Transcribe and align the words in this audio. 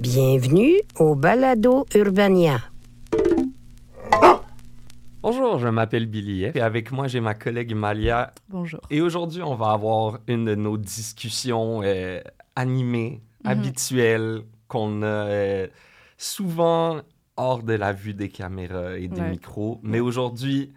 Bienvenue 0.00 0.74
au 0.98 1.14
Balado 1.14 1.84
Urbania. 1.94 2.58
Bonjour, 5.22 5.58
je 5.58 5.68
m'appelle 5.68 6.06
Billy 6.06 6.44
et 6.44 6.60
avec 6.60 6.92
moi 6.92 7.08
j'ai 7.08 7.20
ma 7.20 7.34
collègue 7.34 7.74
Malia. 7.74 8.32
Bonjour. 8.48 8.80
Et 8.90 9.00
aujourd'hui, 9.00 9.42
on 9.42 9.54
va 9.56 9.72
avoir 9.72 10.20
une 10.28 10.44
de 10.46 10.54
nos 10.54 10.76
discussions 10.78 11.80
euh, 11.82 12.20
animées, 12.56 13.20
habituelles, 13.44 14.42
qu'on 14.68 15.02
a 15.02 15.06
euh, 15.06 15.66
souvent 16.16 17.00
hors 17.36 17.62
de 17.62 17.74
la 17.74 17.92
vue 17.92 18.14
des 18.14 18.28
caméras 18.28 18.96
et 18.96 19.08
des 19.08 19.20
Ouais. 19.20 19.30
micros. 19.30 19.80
Mais 19.82 20.00
aujourd'hui, 20.00 20.72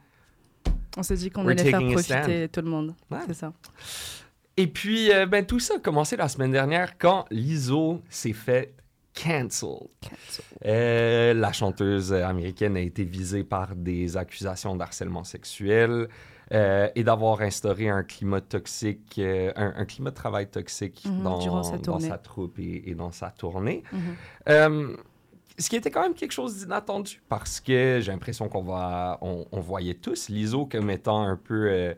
On 0.98 1.04
s'est 1.04 1.16
dit 1.16 1.30
qu'on 1.30 1.44
We're 1.46 1.52
allait 1.60 1.70
faire 1.70 1.82
profiter 1.82 2.50
tout 2.50 2.62
le 2.62 2.70
monde. 2.70 2.96
Ouais. 3.10 3.20
C'est 3.28 3.34
ça. 3.36 3.54
Et 4.58 4.68
puis, 4.68 5.12
euh, 5.14 5.26
ben, 5.26 5.46
tout 5.46 5.60
ça 5.60 5.76
a 5.76 5.80
commencé 5.80 6.18
la 6.18 6.28
semaine 6.28 6.52
dernière 6.52 6.98
quand 6.98 7.26
Lizzo 7.32 8.02
s'est 8.10 8.34
fait 8.34 8.74
cancel. 9.14 9.88
Euh, 10.66 11.34
la 11.34 11.52
chanteuse 11.52 12.14
américaine 12.14 12.78
a 12.78 12.82
été 12.82 13.04
visée 13.04 13.44
par 13.44 13.76
des 13.76 14.18
accusations 14.18 14.76
d'harcèlement 14.76 15.24
sexuel 15.24 16.08
euh, 16.54 16.90
et 16.96 17.04
d'avoir 17.04 17.42
instauré 17.42 17.90
un 17.90 18.04
climat 18.04 18.42
toxique, 18.42 19.16
euh, 19.20 19.52
un, 19.56 19.74
un 19.78 19.86
climat 19.86 20.10
de 20.12 20.16
travail 20.16 20.48
toxique 20.48 21.04
Mhm, 21.06 21.24
dans, 21.24 21.64
sa 21.64 21.78
dans 21.78 21.82
tournée. 21.82 22.08
sa 22.10 22.18
troupe 22.18 22.60
et, 22.60 22.90
et 22.90 22.96
dans 22.96 23.12
sa 23.12 23.30
tournée. 23.32 23.84
Mhm. 23.92 24.98
Ce 25.58 25.70
qui 25.70 25.76
était 25.76 25.92
quand 25.92 26.02
même 26.02 26.14
quelque 26.16 26.32
chose 26.32 26.58
d'inattendu 26.58 27.22
parce 27.30 27.60
que 27.60 28.00
j'ai 28.02 28.12
l'impression 28.12 28.48
qu'on 28.50 28.64
va, 28.64 29.20
on, 29.22 29.46
on 29.52 29.60
voyait 29.60 29.94
tous 29.94 30.30
Lizzo 30.30 30.66
comme 30.66 30.90
étant 30.90 31.22
un 31.22 31.36
peu, 31.36 31.94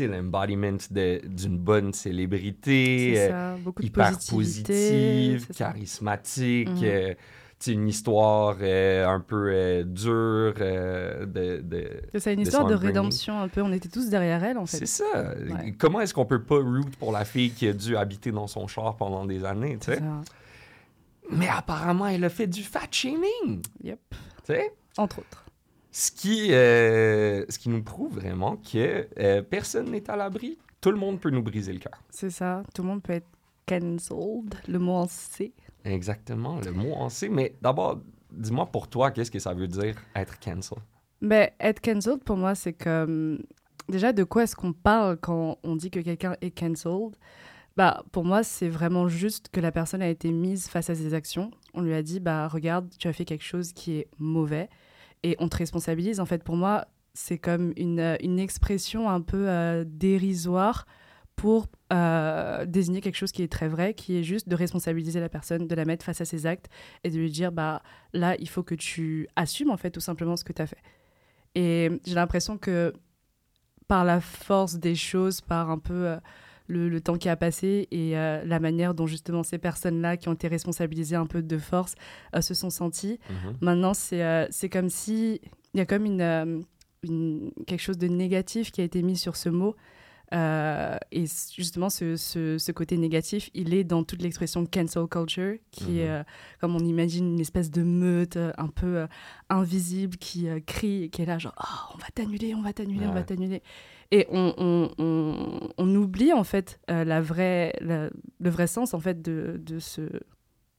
l'embodiment 0.00 0.76
d'une 0.90 1.58
bonne 1.58 1.92
célébrité, 1.92 3.12
C'est 3.14 3.32
euh, 3.32 3.54
ça. 3.56 3.58
Beaucoup 3.62 3.82
de 3.82 3.86
hyper 3.86 4.12
positive, 4.28 5.44
c'est 5.46 5.56
charismatique, 5.56 6.68
Mhm. 6.68 6.80
euh, 6.84 7.14
une 7.68 7.88
histoire 7.88 8.58
euh, 8.60 9.08
un 9.08 9.18
peu 9.20 9.48
euh, 9.50 9.82
dure 9.82 10.54
euh, 10.60 11.24
de, 11.24 11.60
de- 11.62 12.02
C'est 12.18 12.34
une 12.34 12.40
de 12.42 12.44
histoire 12.46 12.66
de 12.66 12.74
rédemption 12.74 13.40
un 13.40 13.48
peu. 13.48 13.62
On 13.62 13.72
était 13.72 13.88
tous 13.88 14.08
derrière 14.10 14.44
elle, 14.44 14.58
en 14.58 14.66
fait. 14.66 14.76
C'est 14.76 14.86
ça. 14.86 15.04
Ouais. 15.48 15.72
Comment 15.78 16.00
est-ce 16.02 16.12
qu'on 16.12 16.26
peut 16.26 16.42
pas 16.42 16.56
root 16.58 16.90
pour 16.98 17.12
la 17.12 17.24
fille 17.24 17.50
qui 17.50 17.66
a 17.66 17.72
dû 17.72 17.96
habiter 17.96 18.30
dans 18.30 18.46
son 18.46 18.66
char 18.68 18.96
pendant 18.96 19.24
des 19.24 19.44
années, 19.44 19.78
tu 19.80 19.86
C'est 19.86 19.96
sais? 19.96 20.02
Mais 21.30 21.48
apparemment, 21.48 22.06
elle 22.06 22.24
a 22.24 22.28
fait 22.28 22.46
du 22.46 22.62
fat 22.62 22.86
shaming, 22.90 23.62
Yep. 23.82 23.98
tu 24.10 24.16
sais? 24.44 24.72
Entre 24.98 25.18
autres. 25.20 25.44
Ce 25.98 26.10
qui, 26.10 26.52
euh, 26.52 27.46
ce 27.48 27.58
qui 27.58 27.70
nous 27.70 27.82
prouve 27.82 28.16
vraiment 28.16 28.58
que 28.58 29.08
euh, 29.18 29.40
personne 29.40 29.90
n'est 29.90 30.10
à 30.10 30.14
l'abri. 30.14 30.58
Tout 30.82 30.90
le 30.90 30.98
monde 30.98 31.18
peut 31.18 31.30
nous 31.30 31.40
briser 31.40 31.72
le 31.72 31.78
cœur. 31.78 32.02
C'est 32.10 32.28
ça. 32.28 32.64
Tout 32.74 32.82
le 32.82 32.88
monde 32.88 33.02
peut 33.02 33.14
être 33.14 33.30
cancelled. 33.66 34.56
Le 34.68 34.78
mot 34.78 34.92
en 34.92 35.06
C. 35.08 35.54
Exactement, 35.86 36.60
le 36.60 36.70
mot 36.70 36.92
en 36.92 37.08
sait. 37.08 37.30
Mais 37.30 37.54
d'abord, 37.62 38.02
dis-moi 38.30 38.66
pour 38.66 38.88
toi, 38.88 39.10
qu'est-ce 39.10 39.30
que 39.30 39.38
ça 39.38 39.54
veut 39.54 39.68
dire 39.68 39.96
être 40.14 40.38
cancel? 40.38 40.76
Mais 41.22 41.54
être 41.58 41.80
cancelled, 41.80 42.22
pour 42.24 42.36
moi, 42.36 42.54
c'est 42.54 42.74
comme... 42.74 43.38
Déjà, 43.88 44.12
de 44.12 44.24
quoi 44.24 44.42
est-ce 44.42 44.54
qu'on 44.54 44.74
parle 44.74 45.16
quand 45.16 45.56
on 45.62 45.76
dit 45.76 45.90
que 45.90 46.00
quelqu'un 46.00 46.36
est 46.42 46.50
cancelled? 46.50 47.16
Bah, 47.74 48.04
Pour 48.12 48.26
moi, 48.26 48.42
c'est 48.42 48.68
vraiment 48.68 49.08
juste 49.08 49.48
que 49.48 49.60
la 49.60 49.72
personne 49.72 50.02
a 50.02 50.10
été 50.10 50.30
mise 50.30 50.68
face 50.68 50.90
à 50.90 50.94
ses 50.94 51.14
actions. 51.14 51.52
On 51.72 51.80
lui 51.80 51.94
a 51.94 52.02
dit, 52.02 52.20
bah, 52.20 52.48
regarde, 52.48 52.90
tu 52.98 53.08
as 53.08 53.14
fait 53.14 53.24
quelque 53.24 53.44
chose 53.44 53.72
qui 53.72 53.96
est 53.96 54.08
mauvais. 54.18 54.68
Et 55.22 55.36
on 55.38 55.48
te 55.48 55.56
responsabilise. 55.56 56.20
En 56.20 56.26
fait, 56.26 56.44
pour 56.44 56.56
moi, 56.56 56.86
c'est 57.14 57.38
comme 57.38 57.72
une, 57.76 58.00
euh, 58.00 58.16
une 58.20 58.38
expression 58.38 59.08
un 59.08 59.20
peu 59.20 59.48
euh, 59.48 59.84
dérisoire 59.86 60.86
pour 61.34 61.66
euh, 61.92 62.64
désigner 62.64 63.00
quelque 63.00 63.16
chose 63.16 63.32
qui 63.32 63.42
est 63.42 63.50
très 63.50 63.68
vrai, 63.68 63.94
qui 63.94 64.16
est 64.16 64.22
juste 64.22 64.48
de 64.48 64.54
responsabiliser 64.54 65.20
la 65.20 65.28
personne, 65.28 65.66
de 65.66 65.74
la 65.74 65.84
mettre 65.84 66.04
face 66.04 66.20
à 66.20 66.24
ses 66.24 66.46
actes 66.46 66.68
et 67.04 67.10
de 67.10 67.18
lui 67.18 67.30
dire, 67.30 67.52
bah, 67.52 67.82
là, 68.12 68.36
il 68.38 68.48
faut 68.48 68.62
que 68.62 68.74
tu 68.74 69.28
assumes, 69.36 69.70
en 69.70 69.76
fait, 69.76 69.90
tout 69.90 70.00
simplement 70.00 70.36
ce 70.36 70.44
que 70.44 70.52
tu 70.52 70.62
as 70.62 70.66
fait. 70.66 70.82
Et 71.54 71.90
j'ai 72.06 72.14
l'impression 72.14 72.58
que 72.58 72.92
par 73.88 74.04
la 74.04 74.20
force 74.20 74.76
des 74.76 74.94
choses, 74.94 75.40
par 75.40 75.70
un 75.70 75.78
peu 75.78 76.16
le, 76.68 76.88
le 76.88 77.00
temps 77.00 77.16
qui 77.16 77.28
a 77.28 77.36
passé 77.36 77.88
et 77.90 78.16
euh, 78.16 78.44
la 78.44 78.60
manière 78.60 78.94
dont 78.94 79.06
justement 79.06 79.42
ces 79.42 79.58
personnes-là 79.58 80.16
qui 80.16 80.28
ont 80.28 80.34
été 80.34 80.48
responsabilisées 80.48 81.16
un 81.16 81.26
peu 81.26 81.42
de 81.42 81.58
force 81.58 81.94
euh, 82.34 82.40
se 82.40 82.54
sont 82.54 82.70
senties, 82.70 83.18
maintenant 83.60 83.94
c'est 83.94 84.22
euh, 84.22 84.46
c'est 84.50 84.68
comme 84.68 84.88
si 84.90 85.40
il 85.74 85.78
y 85.78 85.80
a 85.80 85.86
comme 85.86 86.04
une, 86.06 86.64
une- 87.02 87.50
quelque 87.66 87.80
chose 87.82 87.98
de 87.98 88.08
négatif 88.08 88.72
qui 88.72 88.80
a 88.80 88.84
été 88.84 89.02
mis 89.02 89.16
sur 89.16 89.36
ce 89.36 89.48
mot. 89.48 89.76
Euh, 90.34 90.96
et 91.12 91.24
justement, 91.54 91.88
ce, 91.88 92.16
ce- 92.16 92.58
ce 92.58 92.72
côté 92.72 92.96
négatif, 92.96 93.48
il 93.54 93.72
est 93.74 93.84
dans 93.84 94.02
toute 94.02 94.22
l'expression 94.22 94.66
cancel 94.66 95.06
culture, 95.06 95.54
qui 95.70 96.00
est, 96.00 96.06
Mhm. 96.08 96.10
euh, 96.10 96.22
comme 96.60 96.74
on 96.74 96.80
imagine, 96.80 97.28
une 97.34 97.38
espèce 97.40 97.70
de 97.70 97.82
meute 97.84 98.36
euh, 98.36 98.50
un 98.58 98.66
peu 98.66 99.06
invisible 99.48 100.16
qui 100.16 100.48
crie 100.66 101.04
et 101.04 101.08
qui 101.10 101.22
est 101.22 101.26
là, 101.26 101.38
genre, 101.38 101.54
oh, 101.62 101.92
on 101.94 101.98
va 101.98 102.06
t'annuler, 102.12 102.56
on 102.56 102.62
va 102.62 102.72
t'annuler, 102.72 103.06
on 103.06 103.12
va 103.12 103.22
t'annuler. 103.22 103.62
Et 104.12 104.26
on, 104.30 104.54
on- 104.58 104.90
on- 104.98 105.68
on 105.78 105.94
oublie, 105.96 106.32
en 106.32 106.44
fait, 106.44 106.80
euh, 106.90 107.04
la 107.04 107.20
vraie, 107.20 107.72
la- 107.80 108.10
le 108.40 108.50
vrai 108.50 108.66
sens, 108.66 108.94
en 108.94 109.00
fait, 109.00 109.20
de, 109.22 109.60
de 109.60 109.78
ce, 109.78 110.02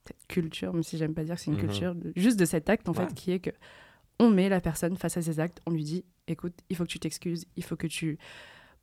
cette 0.06 0.28
culture, 0.28 0.74
même 0.74 0.84
si 0.84 0.98
j'aime 0.98 1.14
pas 1.14 1.24
dire 1.24 1.36
que 1.36 1.42
c'est 1.42 1.52
une 1.52 1.58
Mhm. 1.58 1.68
culture, 1.68 1.96
de- 1.96 2.14
juste 2.16 2.40
de 2.40 2.46
cet 2.46 2.70
acte, 2.70 2.88
en 2.88 2.94
Ouais. 2.94 3.06
fait, 3.08 3.14
qui 3.14 3.32
est 3.32 3.40
que 3.40 3.50
on 4.20 4.30
met 4.30 4.50
la 4.50 4.62
personne 4.62 4.96
face 4.98 5.18
à 5.18 5.22
ses 5.22 5.40
actes, 5.40 5.62
on 5.68 5.72
lui 5.72 5.84
dit, 5.84 6.04
écoute, 6.28 6.54
il 6.70 6.76
faut 6.76 6.84
que 6.86 6.90
tu 6.90 7.00
t'excuses, 7.00 7.46
il 7.56 7.64
faut 7.64 7.76
que 7.76 7.88
tu 7.88 8.18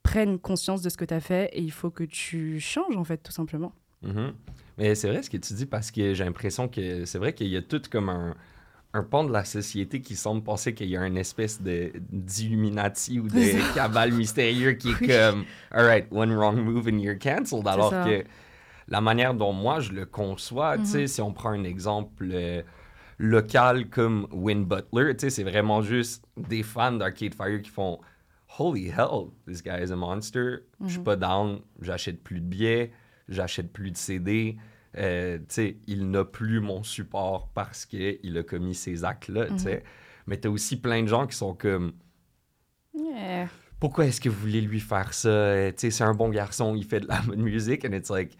prennes 0.03 0.39
conscience 0.39 0.83
de 0.83 0.89
ce 0.91 0.97
que 0.97 1.05
tu 1.07 1.15
as 1.15 1.21
fait 1.21 1.49
et 1.55 1.61
il 1.63 1.73
faut 1.73 1.91
que 1.91 2.05
tu 2.05 2.61
changes, 2.61 2.97
en 2.97 3.05
fait, 3.05 3.19
tout 3.19 3.33
simplement. 3.33 3.73
Mhm. 4.03 4.35
Mais 4.77 4.95
c'est 4.95 5.09
vrai 5.09 5.23
ce 5.23 5.31
que 5.31 5.39
tu 5.39 5.55
dis 5.55 5.65
parce 5.67 5.91
que 5.91 6.13
j'ai 6.13 6.25
l'impression 6.25 6.69
que 6.69 7.07
c'est 7.07 7.19
vrai 7.19 7.33
qu'il 7.35 7.49
y 7.49 7.57
a 7.57 7.63
tout 7.63 7.81
comme 7.91 8.11
un, 8.11 8.37
un 8.95 9.03
pan 9.03 9.25
de 9.25 9.33
la 9.33 9.45
société 9.45 10.01
qui 10.01 10.15
semble 10.17 10.43
penser 10.43 10.73
qu'il 10.73 10.89
y 10.89 10.97
a 10.97 11.05
une 11.05 11.17
espèce 11.19 11.61
de 11.61 11.93
d'illuminati 12.11 13.19
ou 13.21 13.29
de 13.29 13.75
cabale 13.75 14.13
mystérieux 14.13 14.73
qui 14.73 14.91
est 14.91 15.01
Oui. 15.01 15.09
comme 15.09 15.45
alright 15.71 16.07
one 16.11 16.33
wrong 16.33 16.57
move 16.65 16.87
and 16.89 16.99
you're 17.01 17.19
cancelled 17.19 17.67
alors 17.67 17.91
ça. 17.91 18.05
que 18.05 18.25
la 18.89 19.01
manière 19.01 19.35
dont 19.35 19.53
moi 19.53 19.81
je 19.81 19.93
le 19.93 20.07
conçois, 20.07 20.79
tu 20.79 20.87
sais, 20.87 21.01
Mhm. 21.03 21.07
si 21.09 21.21
on 21.23 21.33
prend 21.33 21.51
un 21.51 21.65
exemple 21.65 22.29
euh, 22.33 22.63
local 23.19 23.89
comme 23.89 24.27
Win 24.31 24.65
Butler, 24.65 25.15
tu 25.17 25.21
sais, 25.21 25.31
c'est 25.31 25.45
vraiment 25.45 25.83
juste 25.83 26.25
des 26.37 26.63
fans 26.63 26.93
d'Arcade 26.93 27.35
Fire 27.35 27.61
qui 27.63 27.71
font 27.71 27.99
Holy 28.59 28.87
hell, 28.89 29.31
this 29.49 29.63
guy 29.63 29.83
is 29.83 29.91
a 29.91 29.97
monster. 29.97 30.61
Je 30.85 30.91
suis 30.91 30.99
Mhm. 30.99 31.05
pas 31.05 31.17
down, 31.17 31.61
j'achète 31.81 32.23
plus 32.23 32.41
de 32.41 32.47
billets, 32.47 32.93
j'achète 33.29 33.73
plus 33.73 33.91
de 33.91 33.97
CD. 33.97 34.57
Euh, 34.97 35.39
tu 35.49 35.79
il 35.87 36.11
n'a 36.11 36.25
plus 36.25 36.61
mon 36.61 36.83
support 36.83 37.51
parce 37.55 37.85
qu'il 37.87 38.37
a 38.39 38.43
commis 38.43 38.75
ces 38.75 39.05
actes-là, 39.05 39.47
tu 39.49 39.59
sais. 39.59 39.85
Mais 40.27 40.37
t'as 40.39 40.49
aussi 40.49 40.81
plein 40.81 41.03
de 41.03 41.09
gens 41.09 41.27
qui 41.27 41.37
sont 41.37 41.55
comme 41.55 41.93
Yeah. 42.97 43.49
pourquoi 43.81 44.07
est-ce 44.07 44.21
que 44.21 44.29
vous 44.29 44.39
voulez 44.41 44.61
lui 44.61 44.79
faire 44.81 45.13
ça? 45.15 45.29
Euh, 45.29 45.73
tu 45.77 45.91
c'est 45.91 46.05
un 46.05 46.15
bon 46.15 46.29
garçon, 46.29 46.75
il 46.77 46.85
fait 46.85 47.01
de 47.01 47.09
la 47.09 47.21
bonne 47.27 47.43
musique. 47.43 47.85
And 47.85 47.93
it's 47.93 48.09
like, 48.09 48.37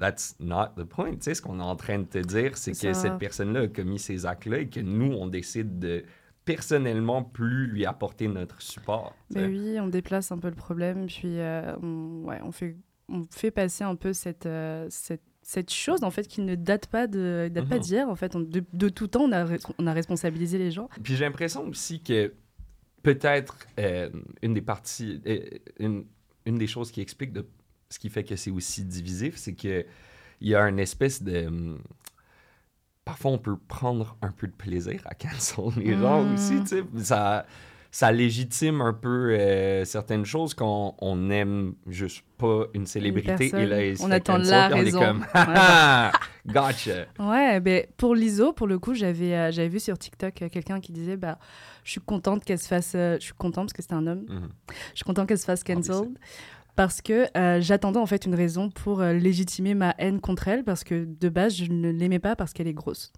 that's 0.00 0.34
not 0.40 0.70
the 0.76 0.82
point. 0.84 1.12
Tu 1.12 1.22
sais, 1.22 1.34
ce 1.34 1.42
qu'on 1.42 1.60
est 1.60 1.62
en 1.62 1.76
train 1.76 2.00
de 2.00 2.04
te 2.04 2.18
dire, 2.18 2.56
c'est 2.56 2.72
que 2.72 2.92
cette 2.92 3.18
personne-là 3.18 3.60
a 3.60 3.68
commis 3.68 3.98
ces 4.00 4.26
actes-là 4.26 4.58
et 4.58 4.68
que 4.68 4.80
nous, 4.80 5.12
on 5.12 5.28
décide 5.28 5.78
de 5.78 6.04
personnellement 6.44 7.22
plus 7.22 7.66
lui 7.68 7.86
apporter 7.86 8.26
notre 8.28 8.60
support. 8.60 9.14
tu 9.30 9.38
Mais 9.38 9.44
sais. 9.44 9.46
oui, 9.46 9.80
on 9.80 9.86
déplace 9.88 10.32
un 10.32 10.38
peu 10.38 10.48
le 10.48 10.54
problème, 10.56 11.06
puis 11.06 11.38
euh, 11.38 11.74
on, 11.82 12.24
ouais, 12.24 12.40
on 12.42 12.50
fait 12.52 12.76
on 13.08 13.22
fait 13.30 13.50
passer 13.50 13.84
un 13.84 13.96
peu 13.96 14.12
cette, 14.14 14.46
euh, 14.46 14.86
cette, 14.90 15.22
cette 15.46 15.72
chose 15.72 16.02
en 16.02 16.10
fait 16.10 16.26
qui 16.26 16.40
ne 16.40 16.54
date 16.54 16.86
pas 16.86 17.06
de 17.06 17.48
date 17.52 17.68
pas 17.68 17.76
Mhm. 17.76 17.80
d'hier 17.82 18.08
en 18.08 18.16
fait. 18.16 18.34
On- 18.34 18.40
de, 18.40 18.64
de 18.72 18.88
tout 18.88 19.06
temps 19.06 19.22
on 19.24 19.32
a 19.32 19.46
on 19.78 19.86
a 19.86 19.92
responsabilisé 19.92 20.58
les 20.58 20.70
gens. 20.70 20.88
Puis 21.02 21.14
j'ai 21.16 21.24
l'impression 21.24 21.68
aussi 21.68 22.00
que 22.02 22.32
peut-être 23.02 23.58
euh, 23.78 24.08
une 24.42 24.54
des 24.54 24.62
parties, 24.62 25.20
euh, 25.26 25.38
une, 25.78 26.04
une 26.46 26.56
des 26.58 26.66
choses 26.66 26.90
qui 26.90 27.00
explique 27.02 27.32
de 27.32 27.46
ce 27.90 27.98
qui 27.98 28.08
fait 28.08 28.24
que 28.24 28.34
c'est 28.36 28.50
aussi 28.50 28.84
divisif, 28.84 29.36
c'est 29.36 29.52
que 29.54 29.84
il 30.40 30.48
y 30.48 30.54
a 30.54 30.62
une 30.68 30.78
espèce 30.80 31.22
de 31.22 31.46
hum, 31.46 31.78
parfois 33.04 33.30
on 33.32 33.38
peut 33.38 33.56
prendre 33.68 34.16
un 34.22 34.30
peu 34.32 34.46
de 34.46 34.52
plaisir 34.52 35.02
à 35.04 35.14
cancel 35.14 35.64
les 35.76 35.96
gens 35.96 36.32
aussi, 36.32 36.60
tu 36.62 36.68
sais, 36.68 36.84
ça 37.04 37.46
ça 37.94 38.10
légitime 38.10 38.80
un 38.80 38.92
peu 38.92 39.36
euh, 39.38 39.84
certaines 39.84 40.24
choses 40.24 40.52
qu'on 40.52 40.96
on 41.00 41.30
aime 41.30 41.74
juste 41.86 42.24
pas 42.38 42.64
une 42.74 42.86
célébrité 42.86 43.52
et 43.54 43.66
là 43.66 43.86
il 43.86 43.96
On 44.02 44.10
attend 44.10 44.36
la 44.36 44.68
puis 44.68 44.74
on 44.74 44.80
est 44.80 44.84
raison. 44.86 44.98
comme 44.98 45.20
Ouais. 45.20 45.26
Ah, 45.34 46.10
gotcha. 46.46 47.06
Ouais, 47.20 47.60
ben 47.60 47.86
pour 47.96 48.16
l'ISO, 48.16 48.52
pour 48.52 48.66
le 48.66 48.80
coup, 48.80 48.94
j'avais 48.94 49.32
euh, 49.36 49.52
j'avais 49.52 49.68
vu 49.68 49.78
sur 49.78 49.96
TikTok 49.96 50.42
euh, 50.42 50.48
quelqu'un 50.48 50.80
qui 50.80 50.90
disait 50.90 51.16
bah 51.16 51.38
je 51.84 51.92
suis 51.92 52.00
contente 52.00 52.44
qu'elle 52.44 52.58
se 52.58 52.66
fasse 52.66 52.94
je 52.94 53.18
suis 53.20 53.32
contente 53.34 53.66
parce 53.66 53.74
que 53.74 53.82
c'était 53.82 53.94
un 53.94 54.08
homme. 54.08 54.26
Mhm. 54.28 54.48
Je 54.90 54.96
suis 54.96 55.04
contente 55.04 55.28
qu'elle 55.28 55.38
se 55.38 55.44
fasse 55.44 55.60
Obviously. 55.60 55.88
cancelled 55.88 56.18
parce 56.76 57.00
que 57.00 57.26
euh, 57.36 57.60
j'attendais 57.60 57.98
en 58.00 58.06
fait 58.06 58.26
une 58.26 58.34
raison 58.34 58.70
pour 58.70 59.00
euh, 59.00 59.12
légitimer 59.12 59.74
ma 59.74 59.94
haine 59.98 60.20
contre 60.20 60.48
elle 60.48 60.64
parce 60.64 60.82
que 60.84 61.04
de 61.04 61.28
base 61.28 61.54
je 61.54 61.70
ne 61.70 61.90
l'aimais 61.90 62.18
pas 62.18 62.34
parce 62.36 62.52
qu'elle 62.52 62.66
est 62.66 62.72
grosse. 62.74 63.12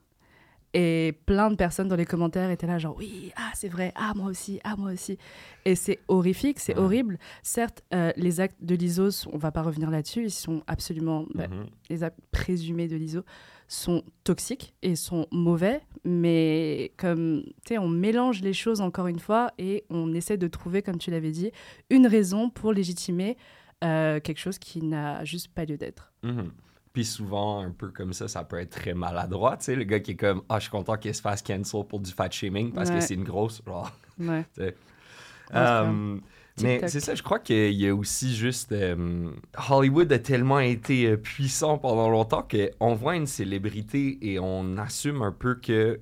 Et 0.74 1.14
plein 1.24 1.50
de 1.50 1.56
personnes 1.56 1.88
dans 1.88 1.96
les 1.96 2.04
commentaires 2.04 2.50
étaient 2.50 2.66
là 2.66 2.78
genre 2.78 2.96
oui, 2.98 3.32
ah 3.36 3.50
c'est 3.54 3.68
vrai, 3.68 3.92
ah 3.94 4.12
moi 4.14 4.26
aussi, 4.30 4.60
ah 4.62 4.74
moi 4.76 4.92
aussi. 4.92 5.16
Et 5.64 5.74
c'est 5.74 6.00
horrifique, 6.08 6.58
c'est 6.60 6.74
Ouais. 6.74 6.80
horrible. 6.82 7.18
Certes, 7.42 7.82
euh, 7.94 8.12
les 8.16 8.40
actes 8.40 8.58
de 8.62 8.74
l'ISO, 8.74 9.08
on 9.32 9.38
va 9.38 9.52
pas 9.52 9.62
revenir 9.62 9.90
là-dessus, 9.90 10.24
ils 10.24 10.30
sont 10.30 10.62
absolument 10.66 11.24
bah, 11.34 11.48
Mhm. 11.48 11.66
les 11.88 12.02
actes 12.02 12.18
présumés 12.30 12.88
de 12.88 12.96
l'ISO 12.96 13.22
sont 13.68 14.04
toxiques 14.22 14.74
et 14.82 14.96
sont 14.96 15.26
mauvais, 15.32 15.80
mais 16.04 16.92
comme 16.98 17.42
tu 17.64 17.74
sais, 17.74 17.78
on 17.78 17.88
mélange 17.88 18.42
les 18.42 18.52
choses 18.52 18.80
encore 18.80 19.06
une 19.06 19.19
fois 19.19 19.50
et 19.58 19.84
on 19.90 20.12
essaie 20.14 20.36
de 20.36 20.46
trouver, 20.46 20.82
comme 20.82 20.98
tu 20.98 21.10
l'avais 21.10 21.32
dit, 21.32 21.50
une 21.90 22.06
raison 22.06 22.50
pour 22.50 22.72
légitimer 22.72 23.36
euh, 23.84 24.20
quelque 24.20 24.38
chose 24.38 24.58
qui 24.58 24.82
n'a 24.82 25.24
juste 25.24 25.48
pas 25.48 25.64
lieu 25.64 25.76
d'être. 25.76 26.12
Mhm. 26.22 26.50
Puis 26.96 27.04
souvent, 27.04 27.60
un 27.60 27.72
peu 27.72 27.88
comme 27.90 28.14
ça, 28.14 28.26
ça 28.26 28.43
peut 28.43 28.58
être 28.58 28.70
très 28.70 28.94
maladroit. 28.94 29.58
Tu 29.58 29.64
sais, 29.64 29.76
le 29.76 29.84
gars 29.84 30.00
qui 30.00 30.12
est 30.12 30.16
comme 30.16 30.40
Ah, 30.48 30.56
je 30.58 30.62
suis 30.62 30.70
content 30.70 30.96
qu'il 30.96 31.14
se 31.14 31.20
fasse 31.20 31.43
cancel 31.43 31.84
pour 31.87 32.00
du 32.00 32.10
fat 32.10 32.31
shaming 32.31 32.72
parce 32.72 32.88
que 32.90 33.00
c'est 33.02 33.12
une 33.12 33.25
grosse. 33.25 33.60
Genre, 33.66 33.93
Ouais. 34.19 34.46
Euh, 35.54 36.16
mais 36.62 36.78
c'est 36.88 37.00
ça, 37.00 37.14
je 37.14 37.22
crois 37.22 37.38
qu'il 37.38 37.75
y 37.75 37.87
a 37.87 37.94
aussi 37.94 38.34
juste. 38.34 38.72
euh, 38.72 39.31
Hollywood 39.69 40.10
a 40.10 40.19
tellement 40.19 40.58
été 40.58 41.04
euh, 41.06 41.16
puissant 41.19 41.76
pendant 41.76 42.08
longtemps 42.08 42.48
qu'on 42.50 42.94
voit 42.94 43.14
une 43.14 43.26
célébrité 43.26 44.16
et 44.22 44.38
on 44.38 44.78
assume 44.78 45.20
un 45.20 45.32
peu 45.32 45.54
que. 45.56 46.00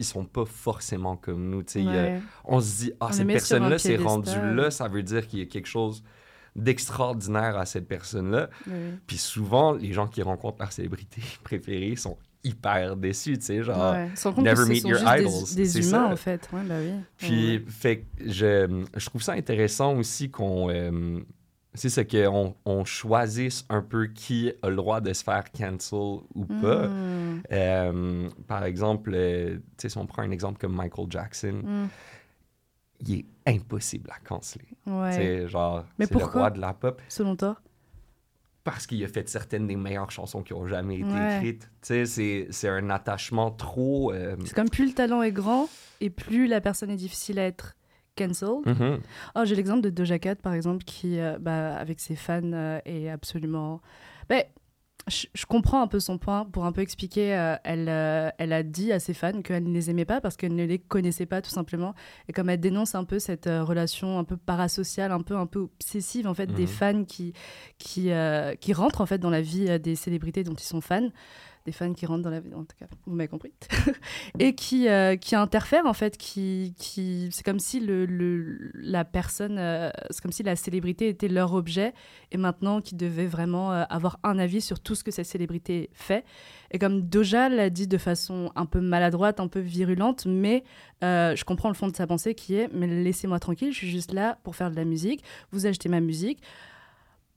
Ils 0.00 0.06
sont 0.06 0.24
pas 0.24 0.44
forcément 0.44 1.16
comme 1.16 1.50
nous. 1.50 1.62
a- 1.88 2.20
on 2.46 2.60
se 2.60 2.76
dit, 2.78 2.92
ah, 2.98 3.06
On 3.10 3.12
cette 3.12 3.26
personne-là 3.34 3.78
s'est 3.78 3.96
rendue 4.08 4.30
là, 4.56 4.70
ça 4.72 4.88
veut 4.88 5.04
dire 5.04 5.28
qu'il 5.28 5.38
y 5.38 5.42
a 5.42 5.46
quelque 5.46 5.68
chose 5.68 6.02
d'extraordinaire 6.62 7.56
à 7.58 7.66
cette 7.66 7.88
personne-là. 7.88 8.48
Puis 9.06 9.18
souvent, 9.18 9.72
les 9.72 9.92
gens 9.92 10.06
qui 10.06 10.22
rencontrent 10.22 10.58
leur 10.60 10.72
célébrité 10.72 11.20
préférée 11.42 11.96
sont 11.96 12.16
hyper 12.42 12.96
déçus, 12.96 13.36
tu 13.38 13.44
sais, 13.44 13.62
genre... 13.62 13.92
Ouais. 13.92 14.08
Never 14.38 14.64
meet 14.66 14.84
your 14.84 14.98
des- 14.98 15.20
idols, 15.22 15.54
des, 15.56 15.66
c'est 15.66 15.78
humains 15.80 15.90
ça. 15.90 16.06
en 16.06 16.16
fait. 16.16 16.48
Ouais, 16.52 16.62
bah 16.66 16.74
oui. 16.80 16.92
Puis, 17.18 17.58
Ouais. 17.58 17.64
fait 17.68 18.06
je, 18.24 18.84
je 18.96 19.06
trouve 19.06 19.22
ça 19.22 19.32
intéressant 19.32 19.94
aussi 19.96 20.30
qu'on... 20.30 20.70
euh, 20.70 21.20
c'est 21.74 21.88
ce 21.90 22.00
qu'on 22.00 22.56
on 22.64 22.84
choisisse 22.84 23.64
un 23.68 23.80
peu 23.82 24.06
qui 24.08 24.50
a 24.62 24.70
le 24.70 24.74
droit 24.76 25.00
de 25.00 25.12
se 25.12 25.22
faire 25.22 25.44
cancel 25.52 25.98
ou 26.34 26.44
pas. 26.62 26.88
Mm. 26.88 27.42
Euh, 27.52 28.28
par 28.48 28.64
exemple, 28.64 29.12
euh, 29.14 29.58
si 29.78 29.96
on 29.98 30.06
prend 30.06 30.22
un 30.22 30.30
exemple 30.32 30.58
comme 30.58 30.74
Michael 30.74 31.06
Jackson, 31.10 31.60
Mm. 31.62 31.88
Il 33.06 33.18
est 33.20 33.24
impossible 33.46 34.10
à 34.10 34.18
canceler. 34.26 34.68
Ouais. 34.86 35.12
Sais, 35.12 35.48
genre, 35.48 35.84
Mais 35.98 36.06
c'est 36.06 36.14
le 36.18 36.24
roi 36.24 36.50
de 36.50 36.60
la 36.60 36.72
pop. 36.74 37.00
Selon 37.08 37.36
toi? 37.36 37.56
Parce 38.62 38.86
qu'il 38.86 39.02
a 39.04 39.08
fait 39.08 39.26
certaines 39.28 39.66
des 39.66 39.76
meilleures 39.76 40.10
chansons 40.10 40.42
qui 40.42 40.52
ont 40.52 40.66
jamais 40.66 40.96
été 41.00 41.08
Ouais. 41.10 41.36
écrites. 41.36 41.62
Tu 41.80 41.86
sais, 41.88 42.04
c'est, 42.06 42.46
c'est 42.50 42.68
un 42.68 42.90
attachement 42.90 43.50
trop... 43.50 44.12
euh, 44.12 44.36
C'est 44.44 44.54
comme 44.54 44.68
plus 44.68 44.86
le 44.86 44.92
talent 44.92 45.22
est 45.22 45.32
grand 45.32 45.68
et 46.00 46.10
plus 46.10 46.46
la 46.46 46.60
personne 46.60 46.90
est 46.90 46.96
difficile 46.96 47.38
à 47.38 47.46
être 47.46 47.74
cancelled. 48.16 48.66
mhm. 48.66 49.00
Oh, 49.34 49.44
j'ai 49.44 49.54
l'exemple 49.56 49.80
de 49.80 49.88
Doja 49.90 50.18
Cat, 50.18 50.36
par 50.36 50.52
exemple, 50.52 50.84
qui, 50.84 51.18
euh, 51.18 51.38
bah, 51.40 51.74
avec 51.76 52.00
ses 52.00 52.16
fans, 52.16 52.40
euh, 52.52 52.80
est 52.84 53.08
absolument. 53.08 53.80
Ben, 54.28 54.44
je, 55.08 55.26
je 55.34 55.46
comprends 55.46 55.80
un 55.82 55.86
peu 55.86 55.98
son 56.00 56.18
point. 56.18 56.44
Pour 56.44 56.64
un 56.66 56.72
peu 56.72 56.80
expliquer, 56.82 57.34
euh, 57.36 57.56
elle, 57.64 57.88
euh, 57.88 58.30
elle 58.38 58.52
a 58.52 58.62
dit 58.62 58.92
à 58.92 59.00
ses 59.00 59.14
fans 59.14 59.42
qu'elle 59.42 59.64
ne 59.64 59.72
les 59.72 59.90
aimait 59.90 60.04
pas 60.04 60.20
parce 60.20 60.36
qu'elle 60.36 60.54
ne 60.54 60.64
les 60.64 60.78
connaissait 60.78 61.26
pas, 61.26 61.40
tout 61.42 61.50
simplement. 61.50 61.94
Et 62.28 62.32
comme 62.32 62.50
elle 62.50 62.60
dénonce 62.60 62.94
un 62.94 63.04
peu 63.04 63.18
cette 63.18 63.46
euh, 63.46 63.64
relation 63.64 64.18
un 64.18 64.24
peu 64.24 64.36
parasociale, 64.36 65.12
un 65.12 65.22
peu, 65.22 65.36
un 65.36 65.46
peu 65.46 65.60
obsessive, 65.60 66.26
en 66.28 66.34
fait, 66.34 66.46
des 66.48 66.62
Mhm. 66.62 66.68
fans 66.68 67.04
qui, 67.04 67.32
qui, 67.78 68.10
qui 68.60 68.72
rentrent, 68.72 69.00
en 69.00 69.06
fait, 69.06 69.18
dans 69.18 69.30
la 69.30 69.40
vie 69.40 69.78
des 69.80 69.94
célébrités 69.96 70.44
dont 70.44 70.54
ils 70.54 70.62
sont 70.64 70.80
fans 70.80 71.08
des 71.66 71.72
fans 71.72 71.92
qui 71.92 72.06
rentrent 72.06 72.22
dans 72.22 72.30
la 72.30 72.38
en 72.38 72.64
tout 72.64 72.76
cas, 72.78 72.86
vous 73.06 73.14
m'avez 73.14 73.28
compris, 73.28 73.52
et 74.38 74.54
qui, 74.54 74.88
euh, 74.88 75.16
qui 75.16 75.36
interfèrent 75.36 75.86
en 75.86 75.92
fait, 75.92 76.16
qui, 76.16 76.74
qui... 76.78 77.28
c'est 77.32 77.44
comme 77.44 77.58
si 77.58 77.80
le, 77.80 78.06
le- 78.06 78.70
la 78.74 79.04
personne, 79.04 79.58
euh, 79.58 79.90
c'est 80.10 80.22
comme 80.22 80.32
si 80.32 80.42
la 80.42 80.56
célébrité 80.56 81.08
était 81.08 81.28
leur 81.28 81.52
objet, 81.52 81.92
et 82.32 82.38
maintenant 82.38 82.80
qu'ils 82.80 82.96
devaient 82.96 83.26
vraiment 83.26 83.72
euh, 83.72 83.84
avoir 83.90 84.18
un 84.22 84.38
avis 84.38 84.60
sur 84.62 84.80
tout 84.80 84.94
ce 84.94 85.04
que 85.04 85.10
cette 85.10 85.26
célébrité 85.26 85.90
fait. 85.92 86.24
Et 86.70 86.78
comme 86.78 87.02
Doja 87.02 87.48
l'a 87.48 87.68
dit 87.68 87.86
de 87.86 87.98
façon 87.98 88.50
un 88.56 88.64
peu 88.66 88.80
maladroite, 88.80 89.40
un 89.40 89.48
peu 89.48 89.60
virulente, 89.60 90.24
mais 90.26 90.64
je 91.02 91.44
comprends 91.44 91.68
le 91.68 91.74
fond 91.74 91.88
de 91.88 91.96
sa 91.96 92.06
pensée 92.06 92.34
qui 92.34 92.54
est, 92.54 92.68
mais 92.72 92.86
laissez-moi 92.86 93.38
tranquille, 93.40 93.72
je 93.72 93.76
suis 93.78 93.90
juste 93.90 94.12
là 94.12 94.38
pour 94.44 94.54
faire 94.56 94.70
de 94.70 94.76
la 94.76 94.84
musique, 94.84 95.22
vous 95.50 95.66
achetez 95.66 95.88
ma 95.88 96.00
musique. 96.00 96.40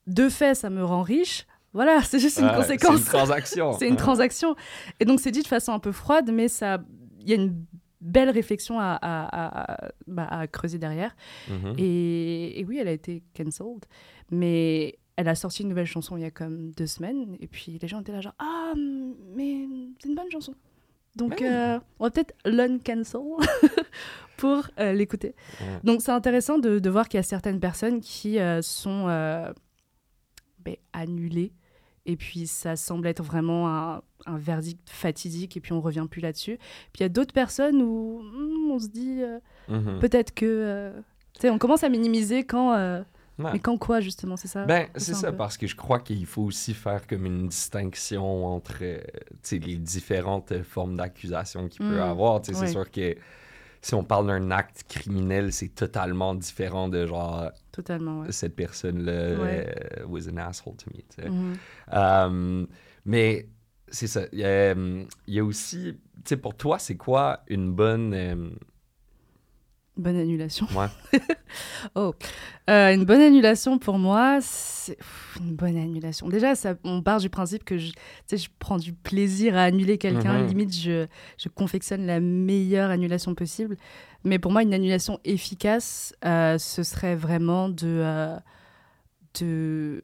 De 0.05 0.27
fait, 0.29 0.53
ça 0.53 0.69
me 0.69 0.83
rend 0.83 1.01
riche. 1.01 1.45
Voilà, 1.73 2.01
c'est 2.03 2.19
juste 2.19 2.37
une 2.39 2.45
Ouais, 2.45 2.55
conséquence. 2.55 2.95
C'est 3.01 3.11
une 3.11 3.17
transaction. 3.17 3.73
C'est 3.79 3.87
une 3.87 3.95
transaction. 3.95 4.55
Et 4.99 5.05
donc, 5.05 5.19
c'est 5.19 5.31
dit 5.31 5.41
de 5.41 5.47
façon 5.47 5.71
un 5.73 5.79
peu 5.79 5.91
froide, 5.91 6.29
mais 6.31 6.47
ça, 6.47 6.79
il 7.19 7.29
y 7.29 7.33
a 7.33 7.35
une 7.35 7.65
belle 7.99 8.29
réflexion 8.29 8.79
à, 8.79 8.91
à- 9.01 9.85
à- 9.85 9.91
bah, 10.07 10.27
à 10.29 10.45
creuser 10.47 10.77
derrière. 10.77 11.15
Mhm. 11.49 11.73
Et, 11.77 12.59
et 12.59 12.65
oui, 12.65 12.77
elle 12.79 12.87
a 12.87 12.91
été 12.91 13.23
cancelled, 13.35 13.85
mais 14.29 14.99
elle 15.15 15.27
a 15.29 15.35
sorti 15.35 15.63
une 15.63 15.69
nouvelle 15.69 15.85
chanson 15.87 16.17
il 16.17 16.21
y 16.21 16.25
a 16.25 16.31
comme 16.31 16.71
deux 16.71 16.87
semaines, 16.87 17.37
et 17.39 17.47
puis 17.47 17.77
les 17.81 17.87
gens 17.87 18.01
étaient 18.01 18.11
là 18.11 18.19
genre 18.21 18.33
ah 18.39 18.73
mais 19.35 19.67
c'est 20.01 20.09
une 20.09 20.15
bonne 20.15 20.29
chanson. 20.31 20.53
Donc 21.15 21.39
Ouais. 21.39 21.47
euh, 21.51 21.79
on 21.99 22.05
va 22.05 22.09
peut-être 22.11 22.33
l'un-cancel 22.45 23.21
pour 24.37 24.67
euh, 24.79 24.91
l'écouter. 24.93 25.35
Ouais. 25.61 25.79
Donc 25.83 26.01
c'est 26.01 26.11
intéressant 26.11 26.57
de, 26.57 26.79
de 26.79 26.89
voir 26.89 27.07
qu'il 27.07 27.19
y 27.19 27.21
a 27.21 27.23
certaines 27.23 27.59
personnes 27.59 28.01
qui 28.01 28.39
euh, 28.39 28.61
sont 28.63 29.05
ben, 29.05 30.75
annulées, 30.93 31.53
et 32.05 32.15
puis 32.17 32.47
ça 32.47 32.75
semble 32.75 33.07
être 33.07 33.23
vraiment 33.23 33.69
un, 33.69 34.01
un 34.25 34.37
verdict 34.37 34.89
fatidique, 34.89 35.55
et 35.57 35.59
puis 35.59 35.73
on 35.73 35.81
revient 35.81 36.05
plus 36.09 36.21
là-dessus. 36.21 36.57
Puis 36.91 36.99
il 36.99 37.03
y 37.03 37.05
a 37.05 37.09
d'autres 37.09 37.33
personnes 37.33 37.81
où 37.81 38.21
hmm, 38.23 38.71
on 38.71 38.79
se 38.79 38.87
dit 38.87 39.21
euh, 39.21 39.39
Mhm. 39.69 39.99
peut-être 39.99 40.33
que. 40.33 40.45
euh, 40.45 40.91
tu 41.33 41.41
sais, 41.41 41.49
on 41.49 41.57
commence 41.57 41.83
à 41.83 41.89
minimiser 41.89 42.43
quand. 42.43 42.73
euh, 42.73 43.01
Ouais. 43.39 43.49
Mais 43.53 43.59
quand 43.59 43.79
quoi, 43.79 43.99
justement, 43.99 44.37
c'est 44.37 44.47
ça? 44.47 44.63
Ben, 44.67 44.87
C'est 44.95 45.15
ça 45.15 45.31
peu. 45.31 45.37
parce 45.37 45.57
que 45.57 45.65
je 45.65 45.75
crois 45.75 45.99
qu'il 45.99 46.23
faut 46.27 46.43
aussi 46.43 46.75
faire 46.75 47.07
comme 47.07 47.25
une 47.25 47.47
distinction 47.47 48.45
entre 48.45 48.83
les 49.51 49.75
différentes 49.77 50.61
formes 50.61 50.95
d'accusation 50.95 51.67
qu'il 51.67 51.83
peut 51.83 51.95
y 51.95 51.97
Mm. 51.97 52.01
avoir. 52.01 52.41
Tu 52.43 52.53
sais, 52.53 52.59
Ouais. 52.59 52.67
C'est 52.67 52.73
sûr 52.73 52.91
que 52.91 53.15
si 53.83 53.93
on 53.93 54.03
parle 54.03 54.27
d'un 54.27 54.49
acte 54.49 54.85
criminel, 54.89 55.51
c'est 55.53 55.75
totalement 55.75 56.33
différent 56.33 56.87
de 56.87 57.05
genre 57.05 57.51
Totalement, 57.71 58.21
ouais. 58.21 58.31
cette 58.31 58.55
personne-là 58.55 59.35
Ouais. 59.39 59.75
euh, 59.99 60.05
was 60.07 60.27
an 60.29 60.37
asshole 60.37 60.75
to 60.77 60.85
me. 60.93 61.01
tu 61.01 61.21
sais. 61.21 61.29
Mhm. 61.29 61.53
Euh, 61.93 62.65
mais 63.05 63.49
c'est 63.89 64.07
ça. 64.07 64.21
Il 64.31 64.39
y, 64.39 64.43
a, 64.45 64.47
euh, 64.47 65.03
il 65.27 65.33
y 65.35 65.39
a 65.39 65.43
aussi, 65.43 65.93
tu 66.15 66.21
sais, 66.25 66.37
pour 66.37 66.55
toi, 66.55 66.79
c'est 66.79 66.95
quoi 66.97 67.41
une 67.47 67.71
bonne. 67.73 68.55
Bonne 69.95 70.15
annulation. 70.17 70.67
ouais. 70.75 70.87
Oh. 71.95 72.13
Euh, 72.69 72.93
une 72.93 73.03
bonne 73.05 73.21
annulation 73.21 73.77
pour 73.77 73.99
moi, 73.99 74.39
c'est 74.41 74.97
une 75.39 75.55
bonne 75.55 75.77
annulation. 75.77 76.29
Déjà, 76.29 76.55
ça, 76.55 76.73
on 76.83 77.01
part 77.03 77.19
du 77.19 77.29
principe 77.29 77.63
que 77.63 77.77
je, 77.77 77.91
prends 78.57 78.77
du 78.77 78.93
plaisir 78.93 79.55
à 79.55 79.63
annuler 79.63 79.97
quelqu'un. 79.99 80.39
Mhm. 80.39 80.47
Limite, 80.47 80.75
je, 80.75 81.05
je 81.37 81.49
confectionne 81.49 82.05
la 82.07 82.19
meilleure 82.19 82.89
annulation 82.89 83.35
possible. 83.35 83.77
Mais 84.23 84.39
pour 84.39 84.51
moi, 84.51 84.63
une 84.63 84.73
annulation 84.73 85.19
efficace, 85.25 86.15
euh, 86.25 86.57
ce 86.57 86.81
serait 86.81 87.15
vraiment 87.15 87.69
de, 87.69 87.83
euh, 87.85 88.37
de... 89.39 90.01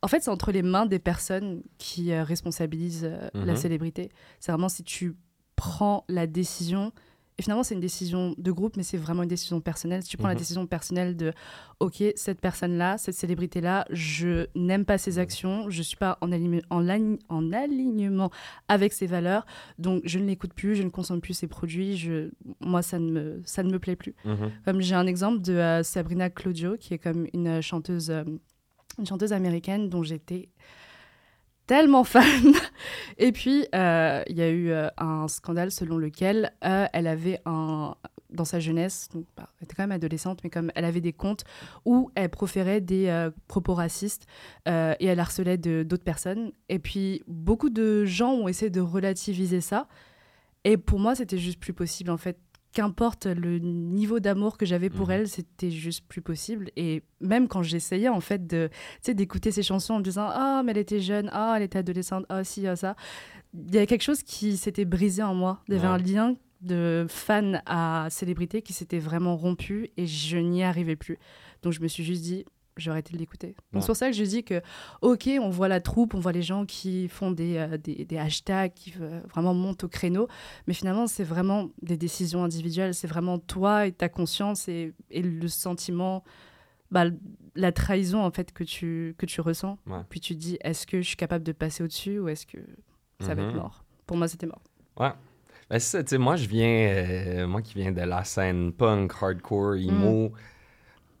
En 0.00 0.08
fait, 0.08 0.22
c'est 0.22 0.30
entre 0.30 0.52
les 0.52 0.62
mains 0.62 0.86
des 0.86 0.98
personnes 0.98 1.62
qui 1.78 2.14
responsabilisent 2.14 3.10
la 3.34 3.52
Mhm. 3.52 3.56
célébrité. 3.56 4.10
C'est 4.40 4.52
vraiment 4.52 4.68
si 4.70 4.84
tu 4.84 5.16
prends 5.56 6.04
la 6.08 6.26
décision 6.26 6.92
Et 7.38 7.42
finalement, 7.42 7.62
c'est 7.62 7.74
une 7.74 7.80
décision 7.80 8.34
de 8.36 8.52
groupe, 8.52 8.76
mais 8.76 8.82
c'est 8.82 8.98
vraiment 8.98 9.22
une 9.22 9.28
décision 9.28 9.60
personnelle. 9.60 10.02
Si 10.02 10.10
tu 10.10 10.16
prends 10.18 10.28
la 10.28 10.34
Mhm. 10.34 10.38
décision 10.38 10.66
personnelle 10.66 11.16
de, 11.16 11.32
OK, 11.80 12.02
cette 12.14 12.40
personne-là, 12.40 12.98
cette 12.98 13.14
célébrité-là, 13.14 13.86
je 13.90 14.46
n'aime 14.54 14.84
pas 14.84 14.98
ses 14.98 15.18
actions, 15.18 15.70
je 15.70 15.78
ne 15.78 15.82
suis 15.82 15.96
pas 15.96 16.18
en, 16.20 16.30
alignement 16.30 18.30
avec 18.68 18.92
ses 18.92 19.06
valeurs, 19.06 19.46
donc 19.78 20.02
je 20.04 20.18
ne 20.18 20.26
l'écoute 20.26 20.52
plus, 20.52 20.76
je 20.76 20.82
ne 20.82 20.90
consomme 20.90 21.20
plus 21.20 21.34
ses 21.34 21.46
produits, 21.46 21.96
je... 21.96 22.30
moi, 22.60 22.82
ça 22.82 22.98
ne, 22.98 23.10
me, 23.10 23.42
ça 23.44 23.62
ne 23.62 23.72
me 23.72 23.78
plaît 23.78 23.96
plus. 23.96 24.14
Mhm. 24.24 24.50
Comme 24.64 24.80
j'ai 24.80 24.94
un 24.94 25.06
exemple 25.06 25.40
de 25.40 25.54
euh, 25.54 25.82
Sabrina 25.82 26.30
Claudio, 26.30 26.76
qui 26.76 26.94
est 26.94 26.98
comme 26.98 27.26
une 27.32 27.60
chanteuse, 27.62 28.10
euh, 28.10 28.24
une 28.98 29.06
chanteuse 29.06 29.32
américaine 29.32 29.88
dont 29.88 30.02
j'étais 30.02 30.50
tellement 31.66 32.04
fan. 32.04 32.52
Et 33.18 33.32
puis, 33.32 33.66
euh, 33.74 34.22
il 34.28 34.36
y 34.36 34.42
a 34.42 34.48
eu 34.48 34.70
euh, 34.70 34.88
un 34.98 35.28
scandale 35.28 35.70
selon 35.70 35.98
lequel 35.98 36.52
euh, 36.64 36.86
elle 36.92 37.06
avait 37.06 37.40
un 37.46 37.94
dans 38.30 38.46
sa 38.46 38.60
jeunesse, 38.60 39.10
donc 39.12 39.26
bah, 39.36 39.46
elle 39.58 39.64
était 39.64 39.74
quand 39.74 39.82
même 39.82 39.92
adolescente, 39.92 40.40
mais 40.42 40.48
comme 40.48 40.72
elle 40.74 40.86
avait 40.86 41.02
des 41.02 41.12
comptes 41.12 41.44
où 41.84 42.10
elle 42.14 42.30
proférait 42.30 42.80
des 42.80 43.28
propos 43.46 43.74
racistes 43.74 44.24
et 44.64 45.04
elle 45.04 45.20
harcelait 45.20 45.58
d'autres 45.58 46.02
personnes. 46.02 46.50
Et 46.70 46.78
puis 46.78 47.22
beaucoup 47.26 47.68
de 47.68 48.06
gens 48.06 48.32
ont 48.32 48.48
essayé 48.48 48.70
de 48.70 48.80
relativiser 48.80 49.60
ça. 49.60 49.86
Et 50.64 50.78
pour 50.78 50.98
moi, 50.98 51.14
c'était 51.14 51.36
juste 51.36 51.60
plus 51.60 51.74
possible 51.74 52.10
en 52.10 52.16
fait. 52.16 52.38
Qu'importe 52.72 53.26
le 53.26 53.58
niveau 53.58 54.18
d'amour 54.18 54.56
que 54.56 54.64
j'avais 54.64 54.88
pour 54.88 55.08
Mhm. 55.08 55.12
elle, 55.14 55.28
c'était 55.28 55.70
juste 55.70 56.06
plus 56.08 56.22
possible. 56.22 56.70
Et 56.76 57.02
même 57.20 57.46
quand 57.48 57.62
j'essayais 57.62 58.08
en 58.08 58.20
fait 58.20 58.46
de, 58.46 58.70
d'écouter 59.06 59.50
ses 59.52 59.62
chansons 59.62 59.94
en 59.94 59.98
me 59.98 60.02
disant 60.04 60.26
ah 60.30 60.62
mais 60.64 60.72
elle 60.72 60.78
était 60.78 61.00
jeune, 61.00 61.28
ah 61.32 61.54
elle 61.56 61.62
était 61.64 61.78
adolescente, 61.80 62.24
ah 62.30 62.44
si, 62.44 62.66
ah 62.66 62.76
ça, 62.76 62.96
il 63.54 63.74
y 63.74 63.76
avait 63.76 63.86
quelque 63.86 64.02
chose 64.02 64.22
qui 64.22 64.56
s'était 64.56 64.86
brisé 64.86 65.22
en 65.22 65.34
moi. 65.34 65.62
Il 65.68 65.74
y 65.74 65.76
avait 65.76 65.86
Ouais. 65.86 65.92
un 65.94 65.98
lien 65.98 66.36
de 66.62 67.04
fan 67.08 67.60
à 67.66 68.06
célébrité 68.08 68.62
qui 68.62 68.72
s'était 68.72 69.00
vraiment 69.00 69.36
rompu 69.36 69.90
et 69.96 70.06
je 70.06 70.38
n'y 70.38 70.62
arrivais 70.62 70.96
plus. 70.96 71.18
Donc 71.62 71.72
je 71.74 71.80
me 71.80 71.88
suis 71.88 72.04
juste 72.04 72.22
dit, 72.22 72.44
j'ai 72.76 72.90
arrêté 72.90 73.12
de 73.12 73.18
l'écouter. 73.18 73.54
Donc 73.72 73.82
c'est 73.82 73.86
pour 73.86 73.96
ça 73.96 74.08
que 74.10 74.16
je 74.16 74.24
dis 74.24 74.44
que, 74.44 74.60
ok, 75.02 75.28
on 75.40 75.50
voit 75.50 75.68
la 75.68 75.80
troupe, 75.80 76.14
on 76.14 76.20
voit 76.20 76.32
les 76.32 76.42
gens 76.42 76.64
qui 76.64 77.08
font 77.08 77.30
des, 77.30 77.56
euh, 77.58 77.76
des, 77.78 78.04
des 78.04 78.18
hashtags, 78.18 78.72
qui 78.74 78.94
euh, 79.00 79.20
vraiment 79.30 79.54
montent 79.54 79.84
au 79.84 79.88
créneau, 79.88 80.28
mais 80.66 80.74
finalement 80.74 81.06
c'est 81.06 81.24
vraiment 81.24 81.70
des 81.82 81.96
décisions 81.96 82.44
individuelles, 82.44 82.94
c'est 82.94 83.06
vraiment 83.08 83.38
toi 83.38 83.86
et 83.86 83.92
ta 83.92 84.08
conscience 84.08 84.68
et, 84.68 84.94
et 85.10 85.22
le 85.22 85.48
sentiment, 85.48 86.24
bah, 86.90 87.04
la 87.54 87.72
trahison 87.72 88.22
en 88.24 88.30
fait 88.30 88.52
que 88.52 88.64
tu, 88.64 89.14
que 89.18 89.26
tu 89.26 89.40
ressens. 89.40 89.78
Ouais. 89.86 90.00
Puis 90.08 90.20
tu 90.20 90.34
te 90.34 90.40
dis, 90.40 90.58
est-ce 90.62 90.86
que 90.86 91.00
je 91.02 91.06
suis 91.08 91.16
capable 91.16 91.44
de 91.44 91.52
passer 91.52 91.82
au-dessus 91.82 92.18
ou 92.18 92.28
est-ce 92.28 92.46
que 92.46 92.58
ça 93.20 93.34
va 93.34 93.42
être 93.42 93.50
Mhm. 93.50 93.56
mort? 93.56 93.84
Pour 94.06 94.16
moi 94.16 94.28
c'était 94.28 94.46
mort. 94.46 94.62
Ouais. 94.98 95.12
Ben, 95.70 95.78
c'est 95.78 95.98
ça, 95.98 96.02
tu 96.02 96.10
sais, 96.10 96.18
moi, 96.18 96.36
je 96.36 96.46
viens, 96.48 96.66
euh, 96.68 97.46
moi 97.46 97.62
qui 97.62 97.74
viens 97.74 97.92
de 97.92 98.00
la 98.02 98.24
scène 98.24 98.72
punk, 98.72 99.12
hardcore, 99.22 99.76
emo, 99.76 100.32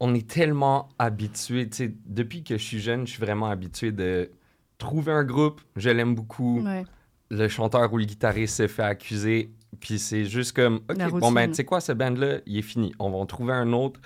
on 0.04 0.14
est 0.16 0.28
tellement 0.28 0.88
habitué, 0.98 1.68
tu 1.68 1.76
sais, 1.76 1.94
depuis 2.06 2.42
que 2.42 2.58
je 2.58 2.62
suis 2.64 2.80
jeune, 2.80 3.06
je 3.06 3.12
suis 3.12 3.20
vraiment 3.20 3.46
habitué 3.46 3.92
de 3.92 4.32
trouver 4.76 5.12
un 5.12 5.22
groupe, 5.22 5.60
je 5.76 5.90
l'aime 5.90 6.16
beaucoup, 6.16 6.60
Ouais. 6.60 6.82
le 7.30 7.46
chanteur 7.46 7.92
ou 7.92 7.98
le 7.98 8.04
guitariste 8.04 8.56
se 8.56 8.66
fait 8.66 8.82
accuser, 8.82 9.52
puis 9.78 10.00
c'est 10.00 10.24
juste 10.24 10.56
comme, 10.56 10.80
OK, 10.90 11.20
bon, 11.20 11.30
ben, 11.30 11.48
tu 11.50 11.54
sais 11.54 11.64
quoi, 11.64 11.80
ce 11.80 11.92
band-là, 11.92 12.40
il 12.46 12.58
est 12.58 12.62
fini, 12.62 12.92
on 12.98 13.10
va 13.10 13.16
en 13.18 13.26
trouver 13.26 13.52
un 13.52 13.72
autre. 13.72 14.00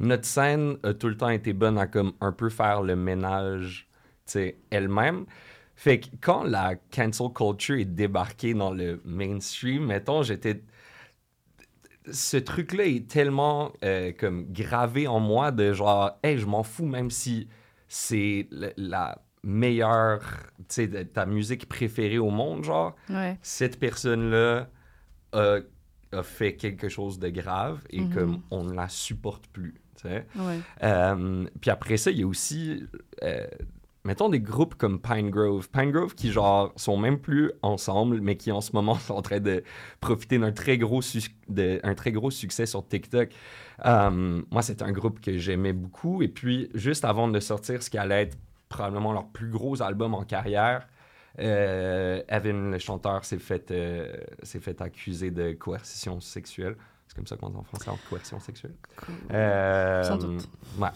Notre 0.00 0.24
scène 0.24 0.78
a 0.84 0.94
tout 0.94 1.08
le 1.08 1.18
temps 1.18 1.28
été 1.28 1.52
bonne 1.52 1.76
à 1.76 1.86
comme 1.86 2.12
un 2.22 2.32
peu 2.32 2.48
faire 2.48 2.80
le 2.80 2.96
ménage, 2.96 3.88
tu 4.24 4.32
sais, 4.32 4.56
elle-même. 4.70 5.26
Fait 5.76 6.00
que 6.00 6.06
quand 6.22 6.44
la 6.44 6.76
cancel 6.94 7.28
culture 7.34 7.76
est 7.76 7.84
débarquée 7.84 8.54
dans 8.54 8.72
le 8.72 9.02
mainstream, 9.04 9.84
mettons, 9.86 10.22
j'étais. 10.22 10.62
Ce 12.10 12.36
truc-là 12.36 12.86
est 12.86 13.08
tellement 13.08 13.72
euh, 13.84 14.12
comme 14.18 14.46
gravé 14.52 15.06
en 15.06 15.20
moi 15.20 15.52
de 15.52 15.72
genre, 15.72 16.18
hey, 16.22 16.36
je 16.38 16.46
m'en 16.46 16.62
fous, 16.62 16.86
même 16.86 17.10
si 17.10 17.48
c'est 17.88 18.48
la 18.76 19.22
meilleure, 19.44 20.20
tu 20.68 20.88
sais, 20.90 21.04
ta 21.06 21.26
musique 21.26 21.68
préférée 21.68 22.18
au 22.18 22.30
monde, 22.30 22.64
genre, 22.64 22.94
Ouais. 23.10 23.38
cette 23.42 23.78
personne-là 23.78 24.68
a, 25.32 25.58
a 26.12 26.22
fait 26.22 26.56
quelque 26.56 26.88
chose 26.88 27.18
de 27.18 27.28
grave 27.28 27.82
et 27.90 28.00
Mhm. 28.00 28.10
comme 28.12 28.42
on 28.50 28.64
ne 28.64 28.74
la 28.74 28.88
supporte 28.88 29.46
plus, 29.48 29.74
tu 29.96 30.08
sais. 30.08 30.26
Euh, 30.82 31.46
puis 31.60 31.70
après 31.70 31.96
ça, 31.96 32.10
il 32.10 32.18
y 32.20 32.22
a 32.22 32.26
aussi, 32.26 32.84
euh, 33.22 33.46
mettons, 34.04 34.28
des 34.28 34.40
groupes 34.40 34.74
comme 34.74 35.00
Pine 35.00 35.30
Grove. 35.30 35.68
Pine 35.70 35.90
Grove 35.92 36.14
qui, 36.14 36.32
genre, 36.32 36.72
sont 36.76 36.96
même 36.96 37.18
plus 37.18 37.52
ensemble, 37.62 38.20
mais 38.20 38.36
qui 38.36 38.50
en 38.52 38.60
ce 38.60 38.72
moment 38.72 38.94
sont 38.98 39.14
en 39.14 39.22
train 39.22 39.40
de 39.40 39.62
profiter 40.00 40.38
d'un 40.38 40.52
très 40.52 40.78
gros, 40.78 41.02
sus- 41.02 41.34
de- 41.48 41.80
un 41.82 41.94
très 41.94 42.12
gros 42.12 42.30
succès 42.30 42.66
sur 42.66 42.86
TikTok. 42.86 43.30
Euh, 43.84 44.42
moi, 44.50 44.62
c'est 44.62 44.82
un 44.82 44.92
groupe 44.92 45.20
que 45.20 45.36
j'aimais 45.38 45.72
beaucoup. 45.72 46.22
Et 46.22 46.28
puis, 46.28 46.68
juste 46.74 47.04
avant 47.04 47.28
de 47.28 47.38
sortir 47.40 47.82
ce 47.82 47.90
qui 47.90 47.98
allait 47.98 48.22
être 48.22 48.36
probablement 48.68 49.12
leur 49.12 49.26
plus 49.28 49.50
gros 49.50 49.82
album 49.82 50.14
en 50.14 50.24
carrière, 50.24 50.86
euh, 51.38 52.22
Evan, 52.28 52.70
le 52.70 52.78
chanteur, 52.78 53.24
s'est 53.24 53.38
fait, 53.38 53.70
euh, 53.70 54.12
fait 54.44 54.80
accuser 54.82 55.30
de 55.30 55.52
coercition 55.52 56.20
sexuelle. 56.20 56.76
C'est 57.08 57.16
comme 57.16 57.26
ça 57.26 57.36
qu'on 57.36 57.50
dit 57.50 57.56
en 57.56 57.62
français, 57.62 57.90
en 57.90 57.98
coercition 58.08 58.40
sexuelle. 58.40 58.74
Euh, 59.32 60.02
Sans 60.02 60.16
doute. 60.16 60.48
Ouais. 60.78 60.88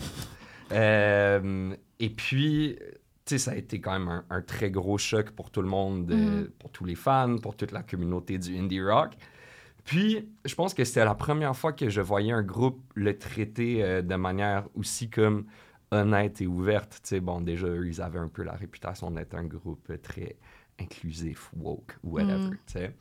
Euh, 0.72 1.74
et 1.98 2.10
puis, 2.10 2.76
tu 2.78 2.84
sais, 3.26 3.38
ça 3.38 3.52
a 3.52 3.54
été 3.56 3.80
quand 3.80 3.92
même 3.92 4.08
un, 4.08 4.24
un 4.30 4.42
très 4.42 4.70
gros 4.70 4.98
choc 4.98 5.30
pour 5.30 5.50
tout 5.50 5.62
le 5.62 5.68
monde, 5.68 6.10
euh, 6.10 6.42
Mhm. 6.42 6.48
pour 6.58 6.70
tous 6.70 6.84
les 6.84 6.94
fans, 6.94 7.36
pour 7.38 7.56
toute 7.56 7.72
la 7.72 7.82
communauté 7.82 8.38
du 8.38 8.56
indie 8.58 8.82
rock. 8.82 9.12
Puis, 9.84 10.28
je 10.44 10.54
pense 10.54 10.74
que 10.74 10.84
c'était 10.84 11.04
la 11.04 11.14
première 11.14 11.56
fois 11.56 11.72
que 11.72 11.88
je 11.88 12.00
voyais 12.00 12.32
un 12.32 12.42
groupe 12.42 12.80
le 12.94 13.16
traiter 13.18 13.82
euh, 13.84 14.02
de 14.02 14.14
manière 14.16 14.64
aussi 14.74 15.08
comme 15.08 15.46
honnête 15.92 16.40
et 16.40 16.46
ouverte. 16.48 17.00
Tu 17.02 17.08
sais, 17.10 17.20
bon, 17.20 17.40
déjà, 17.40 17.68
eux, 17.68 17.86
ils 17.86 18.02
avaient 18.02 18.18
un 18.18 18.28
peu 18.28 18.42
la 18.42 18.54
réputation 18.54 19.10
d'être 19.12 19.34
un 19.36 19.44
groupe 19.44 19.92
très 20.02 20.36
inclusif, 20.80 21.50
woke, 21.56 21.96
whatever, 22.02 22.48
Mm. 22.50 22.50
tu 22.66 22.72
sais. 22.72 22.94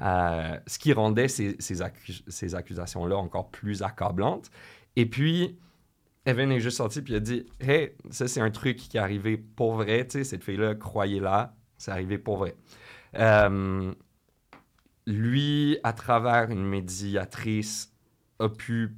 Euh, 0.00 0.56
ce 0.66 0.78
qui 0.78 0.92
rendait 0.92 1.26
ces, 1.28 1.56
ces, 1.58 1.80
accu- 1.82 2.22
ces 2.28 2.54
accusations-là 2.54 3.16
encore 3.16 3.50
plus 3.50 3.82
accablantes. 3.82 4.48
Et 4.96 5.04
puis, 5.06 5.58
Evan 6.28 6.52
est 6.52 6.60
juste 6.60 6.76
sorti 6.76 7.00
puis 7.02 7.14
il 7.14 7.16
a 7.16 7.20
dit 7.20 7.46
Hey, 7.60 7.92
ça, 8.10 8.28
c'est 8.28 8.40
un 8.40 8.50
truc 8.50 8.76
qui 8.76 8.96
est 8.96 9.00
arrivé 9.00 9.36
pour 9.36 9.74
vrai. 9.74 10.06
Tu 10.06 10.18
sais, 10.18 10.24
cette 10.24 10.44
fille-là, 10.44 10.74
croyez-la, 10.74 11.54
c'est 11.78 11.90
arrivé 11.90 12.18
pour 12.18 12.36
vrai. 12.36 12.54
Euh, 13.14 13.92
lui, 15.06 15.78
à 15.82 15.92
travers 15.92 16.50
une 16.50 16.64
médiatrice, 16.64 17.92
a 18.40 18.48
pu 18.48 18.94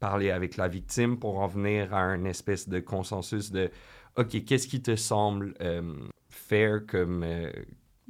parler 0.00 0.30
avec 0.30 0.56
la 0.56 0.68
victime 0.68 1.18
pour 1.18 1.38
en 1.38 1.46
venir 1.46 1.94
à 1.94 2.00
un 2.00 2.24
espèce 2.24 2.68
de 2.68 2.80
consensus 2.80 3.50
de 3.52 3.70
OK, 4.16 4.44
qu'est-ce 4.44 4.66
qui 4.66 4.82
te 4.82 4.96
semble 4.96 5.54
euh, 5.60 5.94
faire 6.28 6.84
comme. 6.86 7.22
euh, 7.22 7.50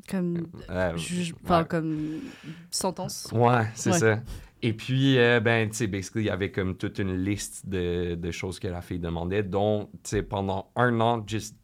Comme, 0.08 0.48
euh, 0.70 0.96
juge, 0.96 1.34
ouais. 1.48 1.64
comme 1.68 2.20
sentence? 2.70 3.28
Ouais, 3.32 3.66
c'est 3.74 3.90
Ouais. 3.90 3.98
ça. 3.98 4.20
Et 4.62 4.72
puis, 4.72 5.18
euh, 5.18 5.40
ben, 5.40 5.68
tu 5.68 5.76
sais, 5.76 5.86
basically, 5.88 6.22
il 6.22 6.26
y 6.26 6.30
avait 6.30 6.52
comme 6.52 6.76
toute 6.76 7.00
une 7.00 7.16
liste 7.16 7.68
de, 7.68 8.14
de 8.14 8.30
choses 8.30 8.60
que 8.60 8.68
la 8.68 8.80
fille 8.80 9.00
demandait, 9.00 9.42
dont, 9.42 9.90
tu 10.04 10.10
sais, 10.10 10.22
pendant 10.22 10.70
un 10.76 11.00
an, 11.00 11.24
juste 11.26 11.56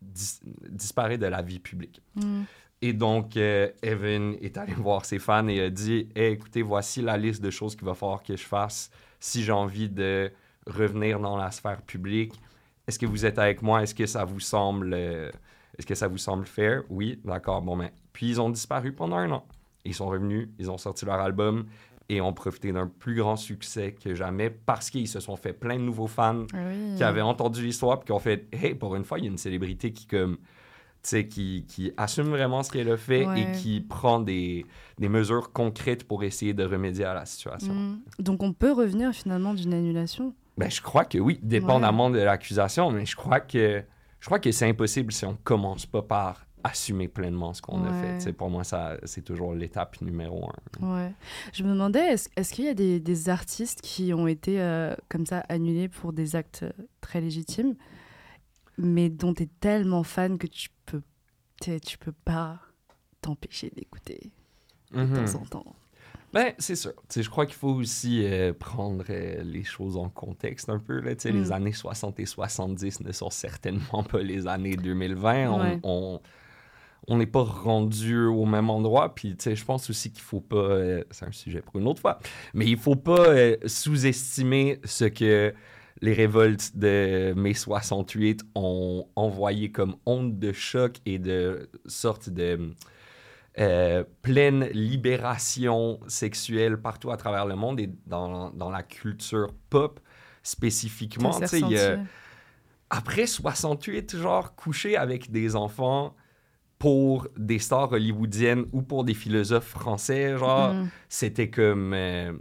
dis- 0.00 0.40
disparaît 0.68 1.18
de 1.18 1.26
la 1.26 1.42
vie 1.42 1.58
publique. 1.58 2.00
Mm. 2.14 2.42
Et 2.82 2.92
donc, 2.92 3.36
euh, 3.36 3.70
Evan 3.82 4.36
est 4.40 4.56
allé 4.56 4.74
voir 4.74 5.04
ses 5.04 5.18
fans 5.18 5.48
et 5.48 5.60
a 5.60 5.70
dit 5.70 6.08
Hey, 6.14 6.34
écoutez, 6.34 6.62
voici 6.62 7.02
la 7.02 7.16
liste 7.16 7.42
de 7.42 7.50
choses 7.50 7.74
qu'il 7.74 7.86
va 7.86 7.94
falloir 7.94 8.22
que 8.22 8.36
je 8.36 8.44
fasse 8.44 8.90
si 9.18 9.42
j'ai 9.42 9.52
envie 9.52 9.88
de 9.88 10.30
revenir 10.66 11.18
dans 11.18 11.36
la 11.36 11.50
sphère 11.50 11.82
publique. 11.82 12.34
Est-ce 12.86 12.98
que 12.98 13.06
vous 13.06 13.24
êtes 13.24 13.38
avec 13.38 13.62
moi? 13.62 13.82
Est-ce 13.82 13.94
que 13.94 14.06
ça 14.06 14.24
vous 14.24 14.40
semble 14.40 14.92
euh, 14.92 15.30
Est-ce 15.78 15.86
que 15.86 15.94
ça 15.94 16.06
vous 16.08 16.18
semble 16.18 16.46
fair 16.46 16.82
Oui, 16.90 17.20
d'accord. 17.24 17.62
Bon, 17.62 17.76
ben. 17.76 17.90
Puis 18.12 18.28
ils 18.28 18.40
ont 18.40 18.50
disparu 18.50 18.92
pendant 18.92 19.16
un 19.16 19.30
an. 19.32 19.46
Ils 19.86 19.94
sont 19.94 20.06
revenus, 20.06 20.48
ils 20.58 20.70
ont 20.70 20.78
sorti 20.78 21.04
leur 21.04 21.20
album 21.20 21.66
et 22.08 22.20
ont 22.20 22.32
profité 22.32 22.72
d'un 22.72 22.86
plus 22.86 23.14
grand 23.14 23.36
succès 23.36 23.92
que 23.92 24.14
jamais 24.14 24.50
parce 24.50 24.90
qu'ils 24.90 25.08
se 25.08 25.20
sont 25.20 25.36
fait 25.36 25.52
plein 25.54 25.76
de 25.76 25.82
nouveaux 25.82 26.06
fans 26.06 26.44
Ah 26.52 26.58
oui. 26.68 26.96
qui 26.96 27.02
avaient 27.04 27.20
entendu 27.22 27.62
l'histoire 27.64 27.98
puis 28.00 28.06
qui 28.06 28.12
ont 28.12 28.18
fait 28.18 28.46
Hey, 28.52 28.74
pour 28.74 28.94
une 28.96 29.04
fois, 29.04 29.18
il 29.18 29.24
y 29.24 29.28
a 29.28 29.30
une 29.30 29.38
célébrité 29.38 29.92
qui, 29.92 30.06
comme, 30.06 30.36
qui, 31.02 31.64
qui 31.66 31.92
assume 31.96 32.28
vraiment 32.28 32.62
ce 32.62 32.70
qu'elle 32.70 32.90
a 32.90 32.96
fait 32.96 33.26
Ouais. 33.26 33.40
et 33.42 33.52
qui 33.58 33.80
prend 33.80 34.20
des, 34.20 34.66
des 34.98 35.08
mesures 35.08 35.52
concrètes 35.52 36.04
pour 36.04 36.24
essayer 36.24 36.52
de 36.54 36.64
remédier 36.64 37.04
à 37.04 37.14
la 37.14 37.24
situation. 37.26 37.72
Mm. 37.74 38.00
Donc 38.18 38.42
on 38.42 38.52
peut 38.52 38.72
revenir 38.72 39.12
finalement 39.12 39.54
d'une 39.54 39.72
annulation? 39.74 40.34
Ben, 40.56 40.70
je 40.70 40.80
crois 40.80 41.04
que 41.04 41.18
oui, 41.18 41.40
dépendamment 41.42 42.10
de 42.10 42.18
l'accusation, 42.18 42.90
mais 42.90 43.06
je 43.06 43.16
crois 43.16 43.40
que 43.40 43.82
je 44.20 44.26
crois 44.26 44.38
que 44.38 44.50
c'est 44.52 44.68
impossible 44.68 45.12
si 45.12 45.24
on 45.26 45.36
commence 45.44 45.84
pas 45.84 46.00
par 46.02 46.46
assumer 46.64 47.08
pleinement 47.08 47.52
ce 47.54 47.62
qu'on 47.62 47.84
a 47.84 47.92
fait. 47.92 48.14
Tu 48.18 48.24
sais, 48.24 48.32
pour 48.32 48.50
moi, 48.50 48.64
ça, 48.64 48.96
c'est 49.04 49.22
toujours 49.22 49.54
l'étape 49.54 50.00
numéro 50.00 50.48
un. 50.80 50.86
Ouais. 51.04 51.12
Je 51.52 51.62
me 51.62 51.68
demandais, 51.70 52.14
est-ce 52.36 52.52
qu'il 52.54 52.64
y 52.64 52.68
a 52.68 52.74
des, 52.74 52.98
des 53.00 53.28
artistes 53.28 53.80
qui 53.82 54.12
ont 54.14 54.26
été 54.26 54.60
euh, 54.60 54.94
comme 55.08 55.26
ça 55.26 55.40
annulés 55.48 55.88
pour 55.88 56.12
des 56.12 56.34
actes 56.36 56.62
euh, 56.64 56.72
très 57.00 57.20
légitimes, 57.20 57.76
mais 58.78 59.10
dont 59.10 59.34
tu 59.34 59.44
es 59.44 59.48
tellement 59.60 60.02
fan 60.02 60.38
que 60.38 60.46
tu 60.46 60.68
peux, 60.86 61.02
tu 61.60 61.98
peux 61.98 62.12
pas 62.24 62.58
t'empêcher 63.20 63.70
d'écouter 63.70 64.30
de 64.92 65.00
Mhm. 65.02 65.14
temps 65.26 65.34
en 65.40 65.44
temps? 65.44 65.76
Ben, 66.32 66.52
c'est 66.58 66.74
sûr. 66.74 66.92
Tu 66.94 67.04
sais, 67.10 67.22
je 67.22 67.30
crois 67.30 67.46
qu'il 67.46 67.54
faut 67.54 67.68
aussi 67.74 68.24
euh, 68.24 68.52
prendre 68.52 69.04
euh, 69.08 69.42
les 69.44 69.62
choses 69.62 69.96
en 69.96 70.08
contexte 70.08 70.68
un 70.68 70.80
peu. 70.80 70.98
Là. 70.98 71.12
Sais, 71.16 71.30
Les 71.30 71.50
Mm. 71.50 71.52
années 71.52 71.72
60 71.72 72.18
et 72.18 72.26
70 72.26 73.00
ne 73.00 73.12
sont 73.12 73.30
certainement 73.30 74.02
pas 74.02 74.20
les 74.20 74.48
années 74.48 74.76
2020. 74.76 75.48
On- 75.50 75.60
Ouais. 75.60 75.80
On 75.84 76.20
on 77.06 77.18
n'est 77.18 77.26
pas 77.26 77.42
rendu 77.42 78.24
au 78.24 78.46
même 78.46 78.70
endroit. 78.70 79.14
Puis, 79.14 79.36
tu 79.36 79.44
sais, 79.44 79.56
je 79.56 79.64
pense 79.64 79.90
aussi 79.90 80.10
qu'il 80.10 80.22
faut 80.22 80.40
pas... 80.40 80.56
euh, 80.56 81.04
c'est 81.10 81.26
un 81.26 81.32
sujet 81.32 81.60
pour 81.60 81.76
une 81.78 81.86
autre 81.86 82.00
fois. 82.00 82.18
Mais 82.54 82.66
il 82.66 82.78
faut 82.78 82.96
pas 82.96 83.28
euh, 83.28 83.56
sous-estimer 83.66 84.80
ce 84.84 85.04
que 85.04 85.54
les 86.00 86.12
révoltes 86.12 86.76
de 86.76 87.32
mai 87.36 87.54
68 87.54 88.44
ont 88.54 89.06
envoyé 89.16 89.70
comme 89.70 89.96
onde 90.06 90.38
de 90.38 90.52
choc 90.52 90.96
et 91.06 91.18
de 91.18 91.70
sorte 91.86 92.30
de 92.30 92.72
euh, 93.58 94.02
pleine 94.22 94.64
libération 94.72 96.00
sexuelle 96.08 96.78
partout 96.78 97.10
à 97.10 97.16
travers 97.16 97.46
le 97.46 97.54
monde 97.54 97.78
et 97.80 97.88
dans, 98.06 98.50
dans 98.50 98.70
la 98.70 98.82
culture 98.82 99.54
pop 99.70 100.00
spécifiquement. 100.42 101.30
Après 102.90 103.26
68, 103.26 104.16
genre, 104.16 104.54
coucher 104.54 104.96
avec 104.96 105.30
des 105.30 105.56
enfants 105.56 106.14
pour 106.78 107.28
des 107.36 107.58
stars 107.58 107.92
hollywoodiennes 107.92 108.64
ou 108.72 108.82
pour 108.82 109.04
des 109.04 109.14
philosophes 109.14 109.68
français, 109.68 110.36
genre, 110.36 110.74
Mm. 110.74 110.88
c'était 111.08 111.48
comme... 111.50 111.92
euh, 111.94 112.32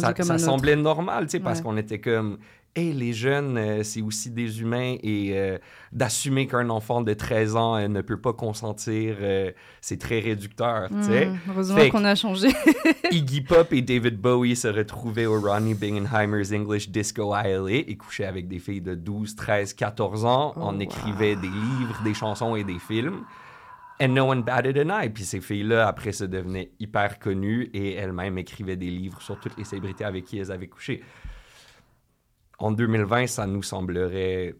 ça 0.00 0.12
comme 0.14 0.38
semblait 0.38 0.76
normal, 0.76 1.24
tu 1.26 1.32
sais, 1.32 1.40
parce 1.40 1.60
qu'on 1.60 1.76
était 1.76 2.00
comme... 2.00 2.38
Hey, 2.76 2.92
les 2.92 3.12
jeunes, 3.12 3.58
euh, 3.58 3.82
c'est 3.82 4.00
aussi 4.00 4.30
des 4.30 4.60
humains 4.60 4.94
et 5.02 5.32
euh, 5.34 5.58
d'assumer 5.90 6.46
qu'un 6.46 6.70
enfant 6.70 7.00
de 7.00 7.12
13 7.12 7.56
ans 7.56 7.74
euh, 7.74 7.88
ne 7.88 8.00
peut 8.00 8.20
pas 8.20 8.32
consentir, 8.32 9.16
c'est 9.80 9.98
très 9.98 10.20
réducteur, 10.20 10.88
tu 10.88 11.02
sais. 11.02 11.26
Mm, 11.26 11.38
Heureusement 11.50 11.88
qu'on 11.90 12.04
a 12.04 12.14
changé. 12.14 12.46
Iggy 13.10 13.40
Pop 13.40 13.72
et 13.72 13.82
David 13.82 14.20
Bowie 14.20 14.54
se 14.54 14.68
retrouvaient 14.68 15.26
au 15.26 15.40
Ronnie 15.40 15.74
Bingenheimer's 15.74 16.52
English 16.52 16.88
Disco 16.90 17.34
ILA 17.34 17.82
et 17.88 17.96
couchaient 17.96 18.26
avec 18.26 18.46
des 18.46 18.60
filles 18.60 18.82
de 18.82 18.94
12, 18.94 19.34
13, 19.34 19.74
14 19.74 20.24
ans. 20.24 20.52
Oh, 20.54 20.60
on 20.62 20.78
écrivait 20.78 21.34
des 21.34 21.48
livres, 21.48 22.00
des 22.04 22.14
chansons 22.14 22.54
et 22.54 22.62
des 22.62 22.78
films. 22.78 23.24
And 24.02 24.08
no 24.14 24.24
one 24.30 24.42
batted 24.42 24.78
an 24.78 24.88
eye. 25.02 25.10
Puis 25.10 25.24
ces 25.24 25.40
filles-là, 25.40 25.86
après, 25.86 26.12
se 26.12 26.24
devenaient 26.24 26.70
hyper 26.78 27.18
connues 27.18 27.68
et 27.74 27.94
elles-mêmes 27.94 28.38
écrivaient 28.38 28.76
des 28.76 28.88
livres 28.90 29.20
sur 29.20 29.38
toutes 29.38 29.56
les 29.58 29.64
célébrités 29.64 30.04
avec 30.04 30.24
qui 30.24 30.38
elles 30.38 30.50
avaient 30.50 30.68
couché. 30.68 31.02
En 32.58 32.70
2020, 32.72 33.26
ça 33.26 33.46
nous 33.46 33.62
semblerait... 33.62 34.54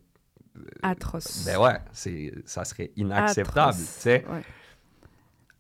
Atroce. 0.82 1.44
Ben 1.46 1.58
ouais, 1.58 1.78
c'est, 1.92 2.32
ça 2.44 2.64
serait 2.64 2.90
inacceptable, 2.96 3.76
tu 3.78 3.82
sais. 3.84 4.24
Ouais. 4.28 4.42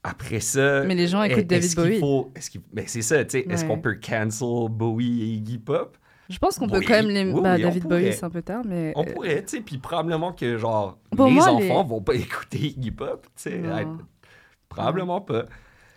Après 0.02 0.40
ça. 0.40 0.82
Mais 0.84 0.94
les 0.94 1.06
gens 1.06 1.22
écoutent 1.22 1.38
est- 1.40 1.44
David 1.44 1.64
est-ce 1.64 1.74
qu'il 1.76 1.84
Bowie. 1.84 2.00
faut- 2.00 2.30
est-ce 2.34 2.50
qu'il- 2.50 2.62
ben, 2.72 2.84
c'est 2.86 3.02
ça, 3.02 3.24
tu 3.24 3.30
sais. 3.40 3.46
Est-ce 3.48 3.64
qu'on 3.64 3.78
peut 3.78 3.94
cancel 4.02 4.68
Bowie 4.70 5.22
et 5.22 5.26
Iggy 5.34 5.58
Pop? 5.58 5.96
Je 6.30 6.38
pense 6.38 6.58
qu'on 6.58 6.68
peut 6.68 6.80
quand 6.80 6.94
même 6.94 7.08
les. 7.10 7.24
oui, 7.30 7.40
bah, 7.42 7.56
oui, 7.56 7.62
David. 7.62 7.82
Bowie, 7.86 8.12
c'est 8.14 8.24
un 8.24 8.30
peu 8.30 8.40
tard, 8.42 8.62
mais. 8.64 8.92
On 8.96 9.02
euh, 9.04 9.12
pourrait, 9.12 9.42
tu 9.44 9.56
sais. 9.56 9.60
Puis 9.60 9.76
probablement 9.78 10.32
que, 10.32 10.56
genre, 10.56 10.98
Pour 11.16 11.30
moi, 11.30 11.48
enfants 11.50 11.82
les- 11.82 11.88
vont 11.88 12.00
pas 12.00 12.14
écouter 12.14 12.58
Iggy 12.58 12.90
Pop, 12.92 13.26
tu 13.36 13.42
sais. 13.42 13.58
I- 13.60 13.86
Probablement 14.68 15.20
pas. 15.20 15.44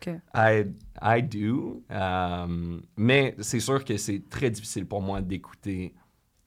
Ok. 0.01 0.13
I, 0.35 0.63
I 1.01 1.23
do. 1.23 1.83
Um, 1.89 2.81
mais 2.97 3.35
c'est 3.39 3.59
sûr 3.59 3.85
que 3.85 3.95
c'est 3.97 4.27
très 4.29 4.49
difficile 4.49 4.85
pour 4.85 5.01
moi 5.01 5.21
d'écouter 5.21 5.93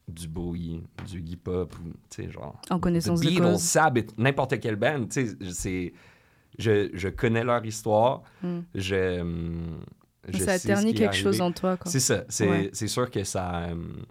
du 0.08 0.28
Bowie, 0.28 0.82
du 1.08 1.36
Pop, 1.36 1.74
ou, 1.84 1.88
tu 2.10 2.24
sais, 2.24 2.30
genre... 2.30 2.60
En 2.70 2.78
connaissance 2.78 3.20
de 3.20 3.28
Beatles. 3.28 3.58
Sabbath, 3.58 4.16
n'importe 4.18 4.60
quelle 4.60 4.76
band, 4.76 5.06
tu 5.06 5.26
sais, 5.26 5.36
c'est... 5.52 5.92
Je, 6.58 6.90
je 6.94 7.08
connais 7.08 7.44
leur 7.44 7.64
histoire, 7.64 8.22
Mm. 8.42 8.58
je... 8.74 9.54
je 10.28 10.38
Ça 10.38 10.52
a 10.52 10.54
sais 10.54 10.58
ce 10.58 10.66
terni 10.66 10.94
qui 10.94 11.02
est 11.02 11.06
quelque 11.06 11.16
chose 11.16 11.40
en 11.40 11.52
toi. 11.52 11.76
C'est 11.86 12.00
ça, 12.00 12.24
c'est 12.28 12.48
Ouais. 12.48 12.70
c'est 12.72 12.88
sûr 12.88 13.10
que 13.10 13.24
ça... 13.24 13.68
hum, 13.72 14.04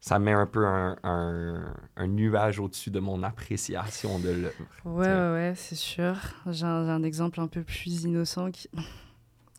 ça 0.00 0.18
met 0.18 0.32
un 0.32 0.46
peu 0.46 0.66
un, 0.66 0.96
un- 1.04 1.74
un 1.96 2.06
nuage 2.08 2.58
au-dessus 2.58 2.90
de 2.90 2.98
mon 2.98 3.22
appréciation 3.22 4.18
de 4.18 4.30
l'œuvre. 4.30 4.54
Ouais, 4.84 5.06
ouais, 5.06 5.32
ouais, 5.32 5.52
c'est 5.56 5.76
sûr. 5.76 6.16
J'ai 6.50 6.66
un, 6.66 6.84
j'ai 6.84 6.90
un 6.90 7.04
exemple 7.04 7.40
un 7.40 7.46
peu 7.46 7.62
plus 7.62 8.02
innocent 8.02 8.50
qui, 8.50 8.68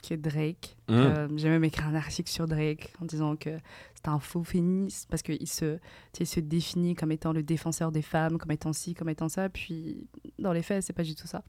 qui 0.04 0.14
est 0.14 0.18
Drake. 0.18 0.78
Euh, 0.92 1.28
J'ai 1.36 1.50
même 1.50 1.64
écrit 1.64 1.84
un 1.84 1.96
article 1.96 2.30
sur 2.30 2.46
Drake 2.46 2.94
en 3.02 3.06
disant 3.06 3.36
que 3.36 3.50
c'est 3.96 4.08
un 4.10 4.20
faux 4.20 4.44
féministe 4.44 5.08
parce 5.10 5.24
qu'il 5.24 5.48
se, 5.48 5.80
il 6.20 6.28
se 6.28 6.40
définit 6.40 6.94
comme 6.94 7.12
étant 7.12 7.34
le 7.34 7.42
défenseur 7.42 7.92
des 7.92 8.02
femmes, 8.04 8.38
comme 8.38 8.52
étant 8.52 8.74
ci, 8.74 8.94
comme 8.94 9.10
étant 9.10 9.30
ça. 9.30 9.50
Puis 9.50 10.06
dans 10.38 10.54
les 10.54 10.62
faits, 10.62 10.84
c'est 10.84 10.94
pas 10.94 11.04
du 11.04 11.16
tout 11.16 11.26
ça. 11.26 11.42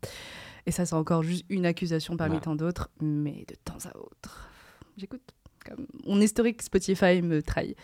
Et 0.65 0.71
ça, 0.71 0.87
c'est 0.87 0.95
encore 0.95 1.23
juste 1.23 1.45
une 1.51 1.67
accusation 1.67 2.17
parmi 2.17 2.37
Ouais. 2.37 2.41
tant 2.41 2.55
d'autres, 2.57 2.89
mais 3.03 3.45
de 3.49 3.55
temps 3.65 3.79
à 3.93 3.99
autre. 3.99 4.49
J'écoute. 4.97 5.23
Comme... 5.67 5.87
Mon 6.07 6.21
historique 6.21 6.61
Spotify 6.63 7.23
me 7.23 7.41
trahit. 7.43 7.77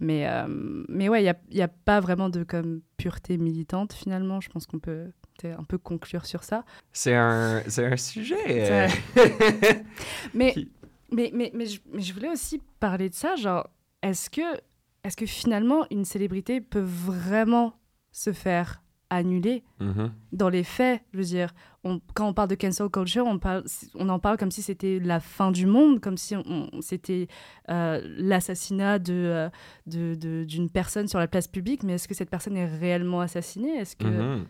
Mais, 0.00 0.28
euh, 0.28 0.46
mais 0.88 1.08
ouais, 1.08 1.24
il 1.24 1.34
n'y 1.54 1.60
a, 1.62 1.64
a 1.64 1.68
pas 1.68 1.98
vraiment 1.98 2.28
de 2.28 2.44
comme, 2.44 2.80
pureté 2.96 3.38
militante 3.38 3.92
finalement. 3.94 4.40
Je 4.40 4.50
pense 4.50 4.66
qu'on 4.66 4.78
peut 4.78 5.10
un 5.50 5.64
peu 5.64 5.78
conclure 5.78 6.24
sur 6.26 6.44
ça. 6.44 6.64
C'est 6.92 7.14
un, 7.16 7.62
c'est 7.66 7.84
un 7.86 7.96
sujet... 7.96 8.36
euh, 8.48 8.88
Mais, 10.34 10.52
Qui- 10.52 10.70
mais, 11.10 11.30
mais, 11.34 11.50
mais, 11.54 11.66
je, 11.66 11.80
mais 11.92 12.00
je 12.02 12.14
voulais 12.14 12.30
aussi 12.30 12.60
parler 12.80 13.08
de 13.08 13.14
ça. 13.14 13.34
Genre, 13.36 13.68
est-ce 14.02 14.30
que, 14.30 14.40
est 15.04 15.16
que 15.16 15.26
finalement 15.26 15.84
une 15.90 16.04
célébrité 16.04 16.60
peut 16.60 16.80
vraiment 16.84 17.74
se 18.12 18.32
faire 18.32 18.82
annuler 19.10 19.62
Mhm. 19.78 20.10
dans 20.32 20.48
les 20.48 20.64
faits, 20.64 21.02
je 21.12 21.18
veux 21.18 21.24
dire, 21.24 21.52
on- 21.84 22.00
quand 22.14 22.26
on 22.28 22.32
parle 22.32 22.48
de 22.48 22.54
cancel 22.54 22.88
culture, 22.88 23.26
on, 23.26 23.38
parle, 23.38 23.62
on 23.94 24.08
en 24.08 24.18
parle 24.18 24.38
comme 24.38 24.50
si 24.50 24.62
c'était 24.62 24.98
la 25.02 25.20
fin 25.20 25.50
du 25.52 25.66
monde, 25.66 26.00
comme 26.00 26.16
si 26.16 26.34
c'était 26.80 27.28
euh, 27.68 28.00
l'assassinat 28.16 28.98
de, 28.98 29.12
euh, 29.12 29.50
de- 29.86 30.14
de- 30.14 30.44
d'une 30.44 30.70
personne 30.70 31.08
sur 31.08 31.18
la 31.18 31.28
place 31.28 31.46
publique, 31.46 31.82
mais 31.82 31.94
est-ce 31.94 32.08
que 32.08 32.14
cette 32.14 32.30
personne 32.30 32.56
est 32.56 32.64
réellement 32.64 33.20
assassinée? 33.20 33.76
Est-ce 33.76 33.96
que... 33.96 34.06
Mhm. 34.06 34.46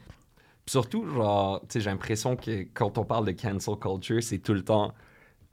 Puis 0.65 0.73
Surtout, 0.73 1.07
genre, 1.07 1.61
tu 1.63 1.67
sais, 1.75 1.81
j'ai 1.81 1.91
l'impression 1.91 2.37
que 2.37 2.67
quand 2.75 2.97
on 2.99 3.05
parle 3.05 3.27
de 3.27 3.33
cancel 3.33 3.75
culture, 3.77 4.23
c'est 4.23 4.39
tout 4.39 4.55
le 4.55 4.63
temps 4.63 4.93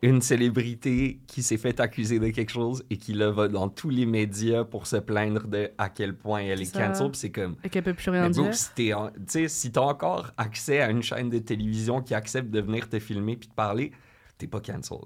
une 0.01 0.21
célébrité 0.21 1.19
qui 1.27 1.43
s'est 1.43 1.57
fait 1.57 1.77
accuser 1.81 2.19
de 2.19 2.29
quelque 2.29 2.51
chose 2.51 2.85
et 2.89 2.95
qui 2.95 3.13
là 3.13 3.31
va 3.31 3.49
dans 3.49 3.67
tous 3.67 3.89
les 3.89 4.05
médias 4.05 4.63
pour 4.63 4.87
se 4.87 4.95
plaindre 4.95 5.45
de 5.47 5.71
à 5.77 5.89
quel 5.89 6.15
point 6.15 6.39
elle 6.39 6.61
est 6.61 6.65
C'est 6.65 6.77
ça. 6.77 6.87
cancel. 6.87 7.11
Puis 7.11 7.19
c'est 7.19 7.31
comme, 7.31 7.55
Et 7.65 7.69
qu'elle 7.69 7.83
peut 7.83 7.93
plus 7.93 8.09
rien 8.09 8.29
dire 8.29 8.53
si 8.53 8.93
en- 8.93 9.11
si 9.47 9.71
t'as 9.73 9.81
encore 9.81 10.31
accès 10.37 10.79
à 10.79 10.89
une 10.89 11.01
chaîne 11.03 11.29
de 11.29 11.39
télévision 11.39 12.01
qui 12.01 12.13
accepte 12.13 12.49
de 12.49 12.61
venir 12.61 12.87
te 12.87 12.97
filmer 12.99 13.35
puis 13.35 13.49
te 13.49 13.53
parler, 13.55 13.91
t'es 14.37 14.47
pas 14.47 14.61
cancel. 14.61 14.99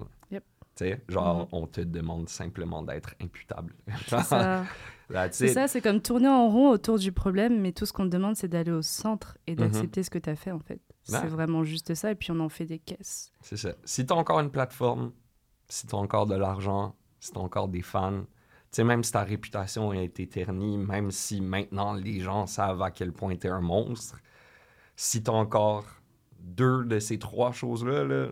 Yep. 0.80 0.98
Tu 0.98 1.02
sais, 1.08 1.12
genre, 1.12 1.38
Mhm. 1.40 1.46
on 1.52 1.66
te 1.66 1.80
demande 1.80 2.28
simplement 2.28 2.82
d'être 2.82 3.14
imputable. 3.22 3.74
C'est 5.30 5.48
ça. 5.48 5.68
C'est 5.68 5.80
comme 5.80 6.00
tourner 6.00 6.28
en 6.28 6.48
rond 6.48 6.70
autour 6.70 6.98
du 6.98 7.12
problème, 7.12 7.60
mais 7.60 7.72
tout 7.72 7.86
ce 7.86 7.92
qu'on 7.92 8.04
te 8.04 8.10
demande, 8.10 8.36
c'est 8.36 8.48
d'aller 8.48 8.70
au 8.72 8.82
centre 8.82 9.36
et 9.46 9.52
Mhm. 9.52 9.58
d'accepter 9.58 10.02
ce 10.02 10.10
que 10.10 10.18
tu 10.18 10.30
as 10.30 10.36
fait, 10.36 10.50
en 10.50 10.58
fait. 10.60 10.80
Ouais. 11.08 11.18
C'est 11.20 11.26
vraiment 11.26 11.64
juste 11.64 11.94
ça, 11.94 12.10
et 12.10 12.14
puis 12.14 12.30
on 12.32 12.40
en 12.40 12.48
fait 12.48 12.64
des 12.64 12.78
caisses. 12.78 13.30
C'est 13.42 13.56
ça. 13.58 13.74
Si 13.84 14.06
t'as 14.06 14.14
encore 14.14 14.40
une 14.40 14.50
plateforme, 14.50 15.12
si 15.68 15.86
t'as 15.86 15.96
encore 15.98 16.26
de 16.26 16.34
l'argent, 16.34 16.94
si 17.20 17.30
t'as 17.32 17.40
encore 17.40 17.68
des 17.68 17.82
fans, 17.82 18.22
tu 18.22 18.26
sais, 18.70 18.84
même 18.84 19.04
si 19.04 19.12
ta 19.12 19.22
réputation 19.22 19.90
a 19.90 19.98
été 19.98 20.26
ternie, 20.26 20.78
même 20.78 21.10
si 21.10 21.40
maintenant 21.40 21.92
les 21.92 22.20
gens 22.20 22.46
savent 22.46 22.82
à 22.82 22.90
quel 22.90 23.12
point 23.12 23.36
t'es 23.36 23.48
un 23.48 23.60
monstre, 23.60 24.18
si 24.96 25.22
t'as 25.22 25.32
encore 25.32 25.84
deux 26.40 26.84
de 26.84 26.98
ces 26.98 27.18
trois 27.18 27.52
choses-là, 27.52 28.04
là, 28.04 28.28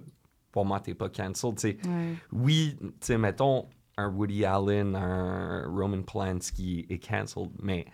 pour 0.52 0.64
moi, 0.64 0.78
t'es 0.80 0.94
pas 0.94 1.08
cancelled. 1.08 1.58
Ouais. 1.64 2.14
oui, 2.32 2.76
tu 2.80 2.88
sais, 3.00 3.18
mettons 3.18 3.66
un 3.96 4.08
Woody 4.08 4.44
Allen, 4.44 4.94
un 4.96 5.66
Roman 5.68 6.02
Polanski 6.02 6.86
est 6.88 6.98
cancelled, 6.98 7.50
mais 7.62 7.86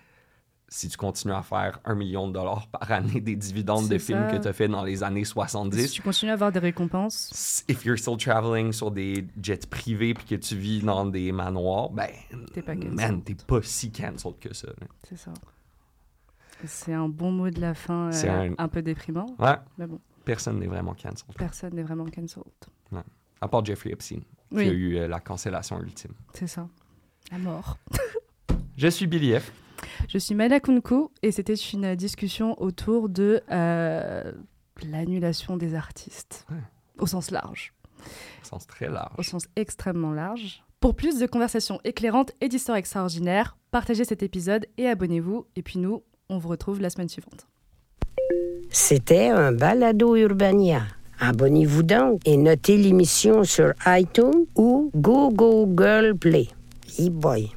si 0.71 0.89
tu 0.89 0.97
continues 0.99 1.33
à 1.35 1.43
faire 1.43 1.81
un 1.87 1.95
million 1.95 2.29
de 2.29 2.35
dollars 2.35 2.67
par 2.73 2.93
année 2.93 3.21
des 3.23 3.35
dividendes 3.37 3.89
de 3.89 3.97
films 3.99 4.29
que 4.31 4.37
tu 4.37 4.47
as 4.49 4.53
fait 4.53 4.69
dans 4.69 4.85
les 4.85 5.03
années 5.03 5.25
Si 5.25 5.31
70, 5.33 5.91
tu 5.93 6.03
continues 6.03 6.31
à 6.31 6.35
avoir 6.35 6.53
des 6.53 6.59
récompenses, 6.59 7.65
if 7.69 7.85
you're 7.87 7.99
still 7.99 8.17
traveling 8.19 8.71
sur 8.73 8.91
des 8.91 9.27
jets 9.41 9.67
privés 9.71 10.13
puis 10.15 10.27
que 10.27 10.35
tu 10.35 10.57
vis 10.57 10.83
dans 10.83 11.07
des 11.07 11.33
manoirs, 11.33 11.91
ben, 11.91 12.09
T'es 12.53 12.61
pas 12.63 12.75
cancelled. 12.75 12.95
man, 12.95 13.23
t'es 13.23 13.35
pas 13.35 13.61
si 13.63 13.91
cancelled 13.91 14.39
que 14.39 14.53
ça. 14.55 14.69
c'est 15.09 15.17
ça. 15.17 15.33
C'est 16.67 16.93
un 16.93 17.09
bon 17.09 17.31
mot 17.31 17.51
de 17.51 17.61
la 17.61 17.73
fin, 17.75 18.11
euh, 18.13 18.51
un... 18.51 18.55
un- 18.59 18.69
peu 18.69 18.83
déprimant, 18.83 19.27
Ouais, 19.39 19.55
mais 19.79 19.87
bon, 19.87 20.01
personne 20.29 20.59
n'est 20.59 20.67
vraiment 20.67 20.95
cancelled. 20.95 21.35
personne 21.39 21.75
n'est 21.75 21.83
vraiment 21.83 22.05
cancelled. 22.05 22.45
À 23.41 23.49
part 23.49 23.65
Jeffrey 23.65 23.91
Epstein, 23.93 24.21
qui 24.51 24.59
a 24.59 24.65
eu 24.65 24.97
euh, 24.97 25.09
la 25.09 25.21
cancellation 25.21 25.81
ultime. 25.81 26.13
C'est 26.35 26.47
ça. 26.49 26.69
La 27.33 27.39
mort. 27.39 27.79
Je 28.77 28.89
suis 28.89 29.07
Billy 29.07 29.33
F. 29.39 29.51
Je 30.09 30.19
suis 30.19 30.35
Mala 30.35 30.61
Kunku, 30.61 31.09
et 31.23 31.31
c'était 31.33 31.55
une 31.55 31.95
discussion 31.95 32.61
autour 32.61 33.09
de 33.09 33.41
euh, 33.51 34.33
l'annulation 34.85 35.57
des 35.57 35.75
artistes, 35.75 36.45
Ouais. 36.51 36.57
au 36.99 37.07
sens 37.07 37.31
large. 37.31 37.73
Au 38.43 38.45
sens 38.47 38.67
très 38.67 38.89
large. 38.89 39.15
au 39.19 39.23
sens 39.23 39.47
extrêmement 39.57 40.13
large. 40.13 40.63
Pour 40.81 40.95
plus 40.95 41.19
de 41.19 41.27
conversations 41.27 41.81
éclairantes 41.85 42.33
et 42.41 42.49
d'histoires 42.49 42.77
extraordinaires, 42.77 43.57
partagez 43.71 44.05
cet 44.05 44.23
épisode 44.23 44.67
et 44.77 44.87
abonnez-vous. 44.89 45.47
Et 45.57 45.63
puis 45.63 45.79
nous, 45.79 46.03
on 46.29 46.39
vous 46.39 46.49
retrouve 46.49 46.81
la 46.81 46.91
semaine 46.91 47.09
suivante. 47.09 47.47
C'était 48.71 49.29
un 49.29 49.53
balado 49.53 50.17
Urbania. 50.17 50.83
Abonnez-vous 51.21 51.83
donc 51.83 52.21
et 52.25 52.37
notez 52.37 52.77
l'émission 52.77 53.45
sur 53.45 53.73
iTunes 53.87 54.47
ou 54.57 54.91
Google 54.95 56.17
Play. 56.17 56.49
E 56.99 57.11
boy. 57.11 57.51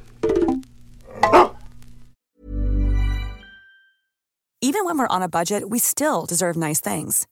Even 4.63 4.85
when 4.85 4.97
we're 4.97 5.07
on 5.07 5.23
a 5.23 5.27
budget, 5.27 5.69
we 5.69 5.79
still 5.79 6.25
deserve 6.27 6.55
nice 6.55 6.79
things. 6.79 7.27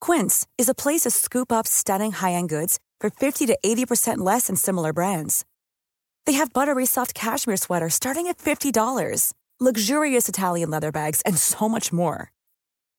Quince 0.00 0.46
is 0.58 0.68
a 0.68 0.74
place 0.74 1.02
to 1.02 1.10
scoop 1.10 1.52
up 1.52 1.66
stunning 1.66 2.12
high-end 2.12 2.48
goods 2.48 2.78
for 3.00 3.10
50 3.10 3.46
to 3.46 3.58
80% 3.64 4.18
less 4.18 4.46
than 4.46 4.56
similar 4.56 4.92
brands. 4.92 5.44
They 6.24 6.32
have 6.32 6.52
buttery 6.52 6.86
soft 6.86 7.14
cashmere 7.14 7.58
sweaters 7.58 7.94
starting 7.94 8.26
at 8.26 8.38
$50, 8.38 9.32
luxurious 9.60 10.28
Italian 10.28 10.70
leather 10.70 10.90
bags, 10.90 11.20
and 11.26 11.36
so 11.36 11.68
much 11.68 11.92
more. 11.92 12.30